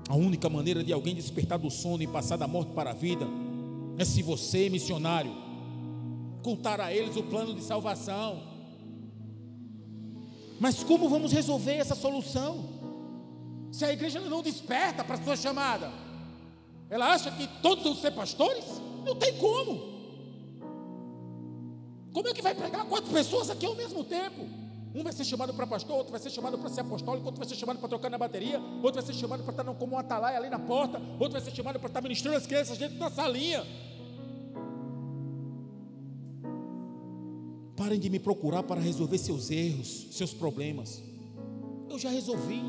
[0.09, 3.26] A única maneira de alguém despertar do sono e passar da morte para a vida
[3.98, 5.30] é se você, missionário,
[6.42, 8.42] contar a eles o plano de salvação.
[10.59, 12.64] Mas como vamos resolver essa solução?
[13.70, 15.92] Se a igreja não desperta para a sua chamada,
[16.88, 18.64] ela acha que todos vão ser pastores?
[19.04, 19.98] Não tem como.
[22.12, 24.48] Como é que vai pregar quatro pessoas aqui ao mesmo tempo?
[24.99, 27.49] Um vai ser chamado para pastor, outro vai ser chamado para ser apostólico, outro vai
[27.49, 30.36] ser chamado para tocar na bateria, outro vai ser chamado para estar como um atalaia
[30.36, 33.64] ali na porta, outro vai ser chamado para estar ministrando as crianças dentro da salinha.
[37.76, 41.01] Parem de me procurar para resolver seus erros, seus problemas.
[41.88, 42.61] Eu já resolvi.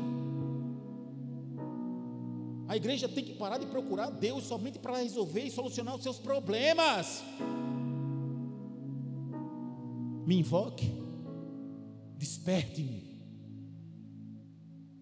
[2.68, 6.20] A igreja tem que parar de procurar Deus somente para resolver e solucionar os seus
[6.20, 7.24] problemas.
[10.24, 11.09] Me invoque,
[12.20, 13.18] desperte-me,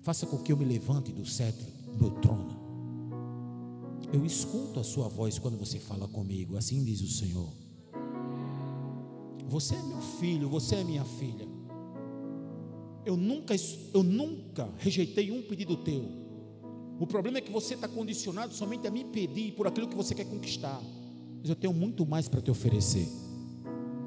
[0.03, 1.67] faça com que eu me levante do cetro
[1.99, 2.57] do trono.
[4.13, 7.53] Eu escuto a sua voz quando você fala comigo, assim diz o Senhor.
[9.49, 11.49] Você é meu filho, você é minha filha.
[13.05, 13.55] Eu nunca,
[13.93, 16.05] eu nunca rejeitei um pedido teu.
[17.01, 20.15] O problema é que você está condicionado somente a me pedir por aquilo que você
[20.15, 20.81] quer conquistar.
[21.41, 23.09] Mas eu tenho muito mais para te oferecer.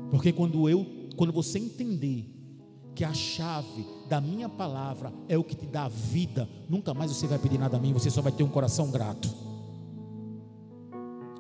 [0.10, 0.86] Porque quando eu,
[1.18, 2.41] quando você entender
[2.96, 7.28] que a chave da minha palavra é o que te dá vida, nunca mais você
[7.28, 9.30] vai pedir nada a mim, você só vai ter um coração grato.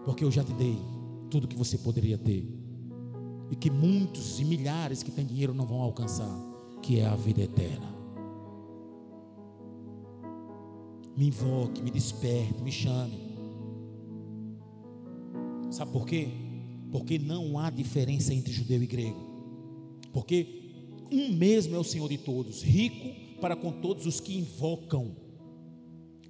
[0.05, 0.79] Porque eu já te dei
[1.29, 2.45] tudo que você poderia ter.
[3.49, 6.33] E que muitos e milhares que têm dinheiro não vão alcançar,
[6.81, 7.91] que é a vida eterna.
[11.15, 13.19] me invoque, me desperte, me chame.
[15.69, 16.29] Sabe por quê?
[16.91, 19.19] Porque não há diferença entre judeu e grego.
[20.11, 20.60] Porque
[21.11, 25.15] um mesmo é o Senhor de todos, rico para com todos os que invocam.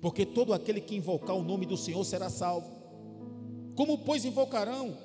[0.02, 2.72] Porque todo aquele que invocar o nome do Senhor será salvo.
[3.76, 4.98] Como, pois, invocarão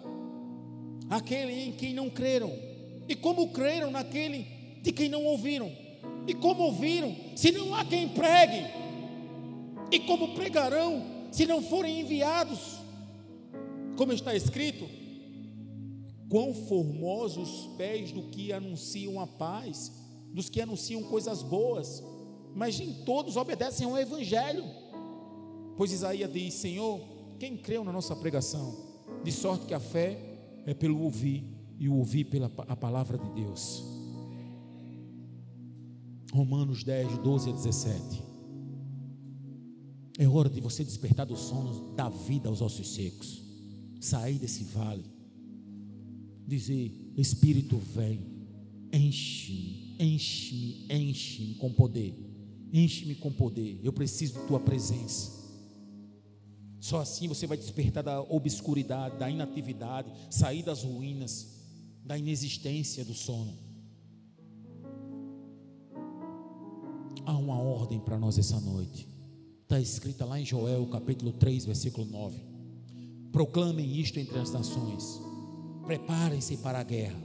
[1.11, 2.53] aquele em quem não creram?
[3.09, 4.47] E como creram naquele
[4.83, 5.71] de quem não ouviram?
[6.27, 8.65] E como ouviram, se não há quem pregue?
[9.91, 12.79] E como pregarão se não forem enviados?
[13.97, 14.89] Como está escrito:
[16.29, 19.93] Quão formosos os pés do que anunciam a paz,
[20.33, 22.03] dos que anunciam coisas boas,
[22.55, 24.65] mas nem todos obedecem ao Evangelho.
[25.77, 27.01] Pois Isaías diz: Senhor,
[27.39, 28.75] quem creu na nossa pregação?
[29.23, 30.19] De sorte que a fé
[30.67, 31.45] é pelo ouvir,
[31.79, 33.85] e o ouvir pela a palavra de Deus.
[36.33, 38.23] Romanos 10, 12 a 17.
[40.19, 43.43] É hora de você despertar do sono da vida aos ossos secos.
[44.01, 45.16] Sair desse vale.
[46.47, 48.21] Dizer: Espírito vem,
[48.93, 52.15] enche-me, enche-me, enche-me com poder.
[52.73, 53.81] Enche-me com poder.
[53.83, 55.37] Eu preciso de tua presença.
[56.81, 61.47] Só assim você vai despertar da obscuridade, da inatividade, sair das ruínas,
[62.05, 63.53] da inexistência do sono.
[67.25, 69.09] Há uma ordem para nós essa noite.
[69.63, 72.41] Está escrita lá em Joel, capítulo 3, versículo 9.
[73.33, 75.21] Proclamem isto entre as nações.
[75.87, 77.17] Preparem-se para a guerra.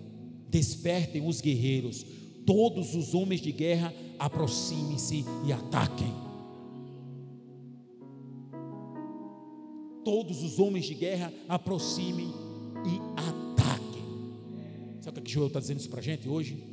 [0.50, 2.06] Despertem os guerreiros.
[2.46, 6.14] Todos os homens de guerra aproximem-se e ataquem.
[10.04, 12.34] Todos os homens de guerra aproximem
[12.86, 14.04] e ataquem.
[15.00, 16.64] Sabe o que Joel está dizendo isso para a gente hoje?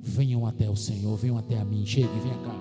[0.00, 2.56] Venham até o Senhor, venham até a mim, chegue, venha cá.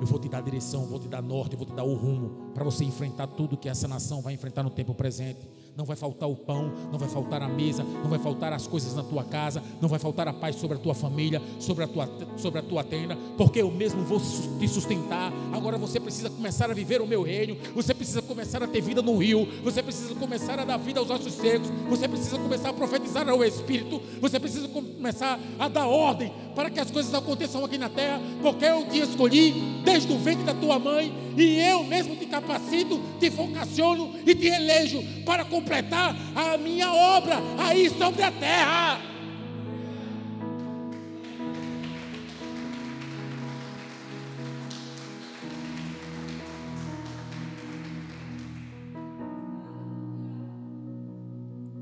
[0.00, 2.64] Eu vou te dar direção, vou te dar norte, vou te dar o rumo para
[2.64, 5.46] você enfrentar tudo que essa nação vai enfrentar no tempo presente
[5.76, 8.94] não vai faltar o pão, não vai faltar a mesa, não vai faltar as coisas
[8.94, 12.08] na tua casa, não vai faltar a paz sobre a tua família, sobre a tua,
[12.36, 14.20] sobre a tua tenda, porque eu mesmo vou
[14.58, 15.32] te sustentar.
[15.52, 19.02] Agora você precisa começar a viver o meu reino, você precisa começar a ter vida
[19.02, 22.72] no rio, você precisa começar a dar vida aos ossos secos, você precisa começar a
[22.72, 27.78] profetizar ao Espírito, você precisa começar a dar ordem para que as coisas aconteçam aqui
[27.78, 32.16] na terra, porque eu te escolhi desde o ventre da tua mãe e eu mesmo
[32.16, 38.30] te capacito, te vocaciono e te elejo para completar a minha obra aí sobre a
[38.30, 39.00] terra.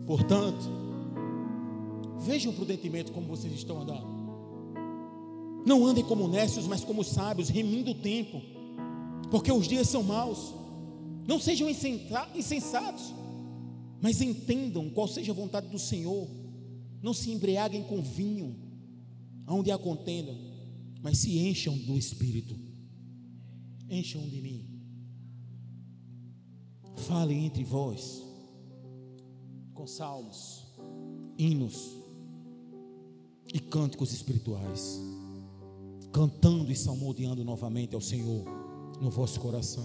[0.07, 0.65] Portanto,
[2.21, 4.19] vejam prudentemente como vocês estão andando.
[5.67, 8.41] Não andem como necios, mas como sábios, remindo o tempo,
[9.31, 10.55] porque os dias são maus.
[11.27, 13.15] Não sejam insensatos,
[14.01, 16.27] mas entendam qual seja a vontade do Senhor.
[17.03, 18.57] Não se embriaguem com vinho,
[19.47, 20.35] aonde há contenda,
[21.03, 22.57] mas se encham do Espírito.
[23.91, 24.65] Encham de mim.
[26.97, 28.23] Falem entre vós
[29.73, 30.65] com salmos,
[31.39, 31.95] hinos
[33.55, 34.99] e cânticos espirituais,
[36.13, 38.45] cantando e salmodiando novamente ao Senhor
[39.01, 39.85] no vosso coração,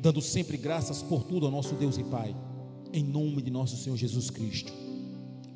[0.00, 2.34] dando sempre graças por tudo ao nosso Deus e Pai,
[2.92, 4.72] em nome de nosso Senhor Jesus Cristo.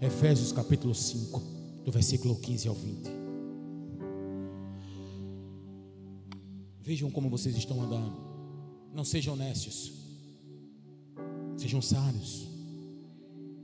[0.00, 1.42] Efésios capítulo 5,
[1.84, 3.10] do versículo 15 ao 20.
[6.80, 8.16] Vejam como vocês estão andando.
[8.94, 9.92] Não sejam honestos.
[11.56, 12.48] Sejam sábios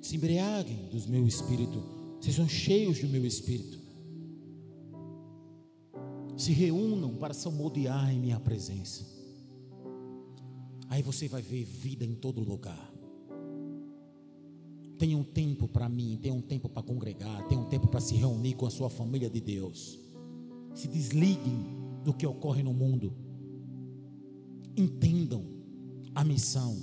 [0.04, 1.82] se embriaguem do meu espírito,
[2.20, 3.78] sejam cheios do meu espírito.
[6.44, 9.02] Se reúnam para salmodiar em minha presença.
[10.90, 12.92] Aí você vai ver vida em todo lugar.
[14.98, 18.14] Tenha um tempo para mim, tenha um tempo para congregar, tenha um tempo para se
[18.14, 19.98] reunir com a sua família de Deus.
[20.74, 21.64] Se desliguem
[22.04, 23.14] do que ocorre no mundo.
[24.76, 25.46] Entendam
[26.14, 26.76] a missão.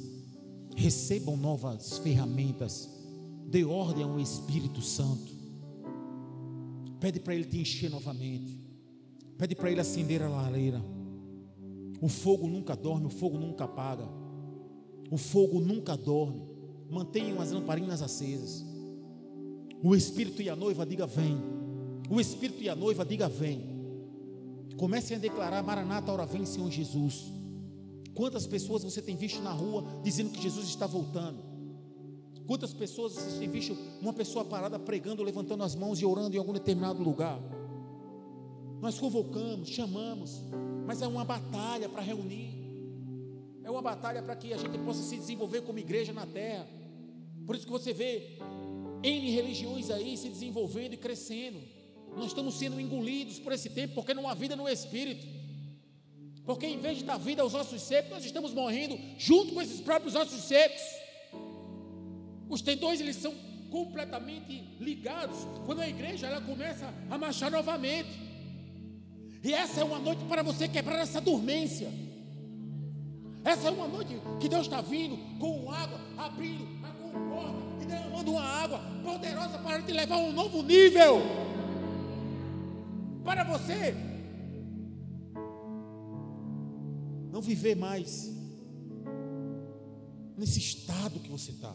[0.76, 2.90] Recebam novas ferramentas
[3.48, 5.32] Dê ordem ao Espírito Santo.
[7.00, 8.61] Pede para Ele te encher novamente.
[9.42, 10.80] Pede para Ele acender a lareira.
[12.00, 14.08] O fogo nunca dorme, o fogo nunca apaga.
[15.10, 16.44] O fogo nunca dorme.
[16.88, 18.64] Mantenham as lamparinas acesas.
[19.82, 21.36] O Espírito e a noiva diga vem.
[22.08, 23.64] O Espírito e a noiva diga vem.
[24.78, 27.26] Comecem a declarar: Maranata, hora vem, Senhor Jesus.
[28.14, 31.40] Quantas pessoas você tem visto na rua dizendo que Jesus está voltando?
[32.46, 36.38] Quantas pessoas vocês têm visto uma pessoa parada pregando, levantando as mãos e orando em
[36.38, 37.42] algum determinado lugar?
[38.82, 40.42] Nós convocamos, chamamos,
[40.88, 42.50] mas é uma batalha para reunir,
[43.64, 46.68] é uma batalha para que a gente possa se desenvolver como igreja na terra.
[47.46, 48.40] Por isso que você vê
[49.04, 51.60] N religiões aí se desenvolvendo e crescendo.
[52.18, 55.28] Nós estamos sendo engolidos por esse tempo, porque não há vida no Espírito.
[56.44, 59.80] Porque em vez de dar vida aos ossos secos, nós estamos morrendo junto com esses
[59.80, 60.82] próprios ossos secos.
[62.50, 63.34] Os tendões eles são
[63.70, 65.38] completamente ligados.
[65.68, 68.31] Quando a igreja ela começa a marchar novamente.
[69.44, 71.92] E essa é uma noite para você quebrar essa dormência.
[73.44, 76.92] Essa é uma noite que Deus está vindo com água, abrindo a
[77.30, 81.22] porta e derramando uma água poderosa para te levar a um novo nível.
[83.24, 83.96] Para você
[87.32, 88.30] não viver mais
[90.38, 91.74] nesse estado que você está.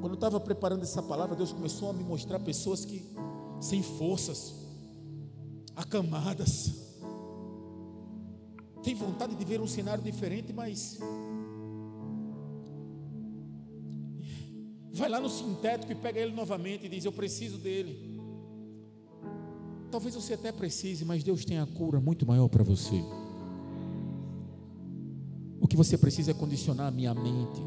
[0.00, 3.02] Quando eu estava preparando essa palavra, Deus começou a me mostrar pessoas que
[3.60, 4.59] sem forças,
[5.80, 6.72] acamadas,
[8.82, 10.98] tem vontade de ver um cenário diferente, mas
[14.92, 18.18] vai lá no sintético e pega ele novamente e diz: Eu preciso dele.
[19.90, 23.02] Talvez você até precise, mas Deus tem a cura muito maior para você.
[25.60, 27.60] O que você precisa é condicionar a minha mente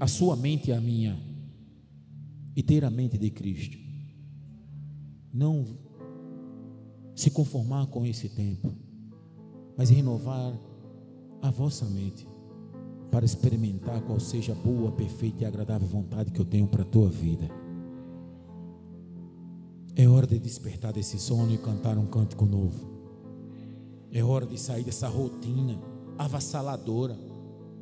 [0.00, 1.18] a sua mente e a minha,
[2.54, 3.76] e ter a mente de Cristo.
[5.32, 5.66] Não
[7.18, 8.72] se conformar com esse tempo,
[9.76, 10.56] mas renovar
[11.42, 12.24] a vossa mente
[13.10, 16.86] para experimentar qual seja a boa, perfeita e agradável vontade que eu tenho para a
[16.86, 17.50] tua vida.
[19.96, 22.86] É hora de despertar desse sono e cantar um cântico novo.
[24.12, 25.76] É hora de sair dessa rotina
[26.16, 27.18] avassaladora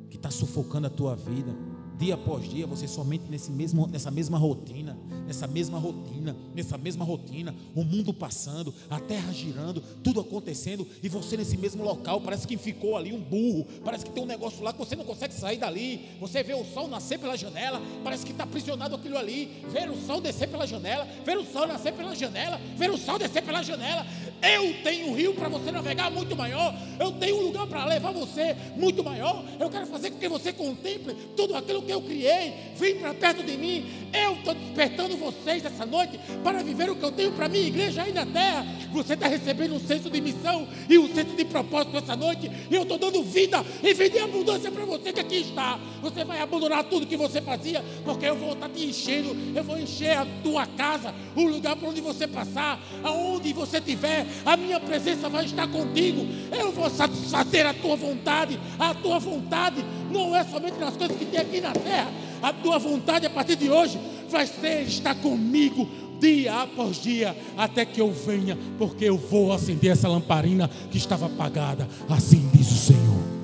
[0.08, 1.54] que está sufocando a tua vida
[1.98, 7.04] dia após dia, você somente nesse mesmo, nessa mesma rotina, nessa mesma rotina, nessa mesma
[7.04, 12.46] rotina, o mundo passando, a terra girando, tudo acontecendo, e você nesse mesmo local, parece
[12.46, 15.34] que ficou ali um burro, parece que tem um negócio lá que você não consegue
[15.34, 19.64] sair dali, você vê o sol nascer pela janela, parece que está aprisionado aquilo ali,
[19.70, 23.18] ver o sol descer pela janela, ver o sol nascer pela janela, ver o sol
[23.18, 24.06] descer pela janela,
[24.42, 26.74] Eu tenho um rio para você navegar muito maior.
[26.98, 29.44] Eu tenho um lugar para levar você muito maior.
[29.58, 32.52] Eu quero fazer com que você contemple tudo aquilo que eu criei.
[32.76, 33.86] Vem para perto de mim.
[34.12, 38.02] Eu estou despertando vocês essa noite para viver o que eu tenho para minha igreja
[38.02, 38.66] aí na terra.
[38.92, 42.50] Você está recebendo um senso de missão e um senso de propósito essa noite.
[42.70, 45.78] E eu estou dando vida e vida em abundância para você que aqui está.
[46.02, 49.36] Você vai abandonar tudo que você fazia, porque eu vou estar te enchendo.
[49.54, 54.25] Eu vou encher a tua casa, o lugar por onde você passar, aonde você estiver
[54.44, 56.26] a minha presença vai estar contigo.
[56.52, 58.58] Eu vou satisfazer a tua vontade.
[58.78, 62.10] A tua vontade não é somente nas coisas que tem aqui na terra.
[62.42, 63.98] A tua vontade a partir de hoje
[64.28, 69.92] vai ser estar comigo dia após dia, até que eu venha, porque eu vou acender
[69.92, 71.88] essa lamparina que estava apagada.
[72.08, 73.35] Assim diz o Senhor.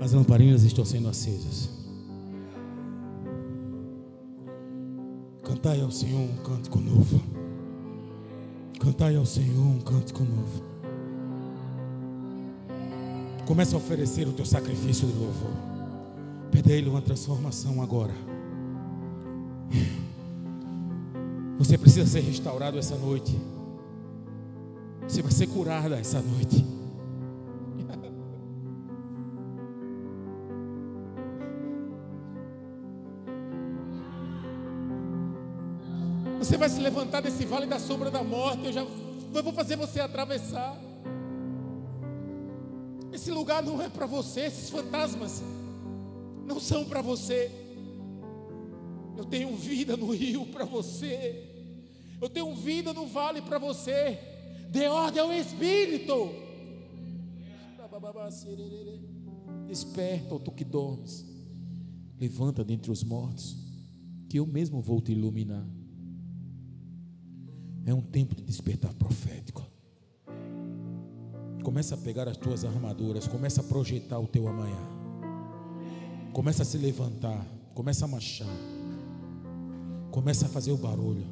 [0.00, 1.70] As lamparinas estão sendo acesas.
[5.42, 7.20] Cantai ao Senhor um cântico novo.
[8.78, 10.62] Cantai ao Senhor um cântico novo.
[13.44, 15.50] Comece a oferecer o teu sacrifício de louvor.
[16.52, 18.14] Pede a Ele uma transformação agora.
[21.58, 23.36] Você precisa ser restaurado essa noite.
[25.08, 26.77] Você vai ser curada essa noite.
[36.58, 38.66] Vai se levantar desse vale da sombra da morte.
[38.66, 40.76] Eu já eu vou fazer você atravessar.
[43.12, 45.42] Esse lugar não é para você, esses fantasmas
[46.46, 47.50] não são para você.
[49.16, 51.44] Eu tenho vida no rio para você.
[52.20, 54.18] Eu tenho vida no vale para você.
[54.70, 56.30] Dê ordem ao Espírito.
[59.66, 61.24] Desperta, ó tu que dormes.
[62.18, 63.56] Levanta dentre os mortos,
[64.28, 65.77] que eu mesmo vou te iluminar.
[67.88, 69.64] É um tempo de despertar profético.
[71.64, 74.76] Começa a pegar as tuas armaduras, começa a projetar o teu amanhã.
[76.34, 77.42] Começa a se levantar,
[77.74, 78.54] começa a marchar.
[80.10, 81.24] Começa a fazer o barulho.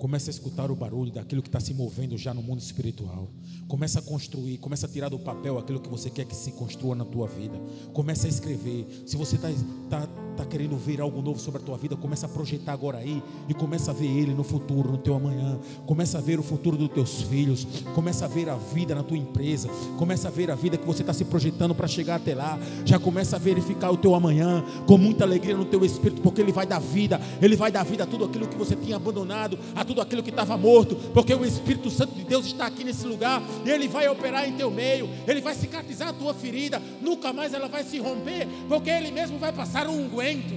[0.00, 3.28] Começa a escutar o barulho daquilo que está se movendo já no mundo espiritual.
[3.68, 6.96] Começa a construir, começa a tirar do papel aquilo que você quer que se construa
[6.96, 7.60] na tua vida.
[7.92, 9.04] Começa a escrever.
[9.04, 9.50] Se você está
[9.90, 13.22] tá, está querendo ver algo novo sobre a tua vida, começa a projetar agora aí
[13.46, 15.60] e começa a ver ele no futuro, no teu amanhã.
[15.84, 19.18] Começa a ver o futuro dos teus filhos, começa a ver a vida na tua
[19.18, 22.58] empresa, começa a ver a vida que você está se projetando para chegar até lá.
[22.86, 26.52] Já começa a verificar o teu amanhã com muita alegria no teu espírito, porque ele
[26.52, 29.84] vai dar vida, ele vai dar vida a tudo aquilo que você tinha abandonado, a
[29.90, 33.42] tudo aquilo que estava morto, porque o Espírito Santo de Deus está aqui nesse lugar
[33.66, 37.52] e ele vai operar em teu meio, ele vai cicatrizar a tua ferida, nunca mais
[37.52, 40.54] ela vai se romper, porque ele mesmo vai passar um unguento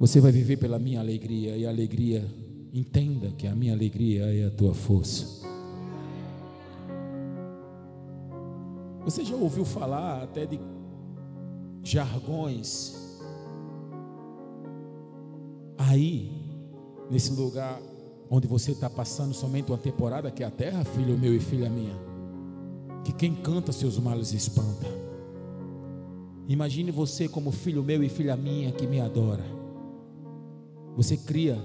[0.00, 2.26] você vai viver pela minha alegria e a alegria,
[2.72, 5.46] entenda que a minha alegria é a tua força.
[9.04, 10.58] Você já ouviu falar até de
[11.84, 13.04] jargões
[15.76, 16.32] aí,
[17.10, 17.80] nesse lugar
[18.30, 21.68] onde você está passando somente uma temporada, que é a terra, filho meu e filha
[21.68, 21.94] minha,
[23.04, 24.86] que quem canta seus males espanta.
[26.48, 29.44] Imagine você como filho meu e filha minha que me adora.
[30.96, 31.58] Você cria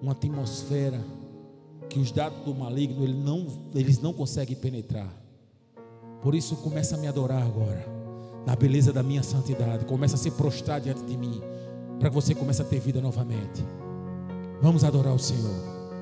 [0.00, 1.00] uma atmosfera
[1.88, 5.12] que os dados do maligno ele não, eles não conseguem penetrar.
[6.22, 7.84] Por isso começa a me adorar agora,
[8.46, 9.84] na beleza da minha santidade.
[9.84, 11.42] Começa a se prostrar diante de mim,
[11.98, 13.64] para que você comece a ter vida novamente.
[14.60, 15.71] Vamos adorar o Senhor.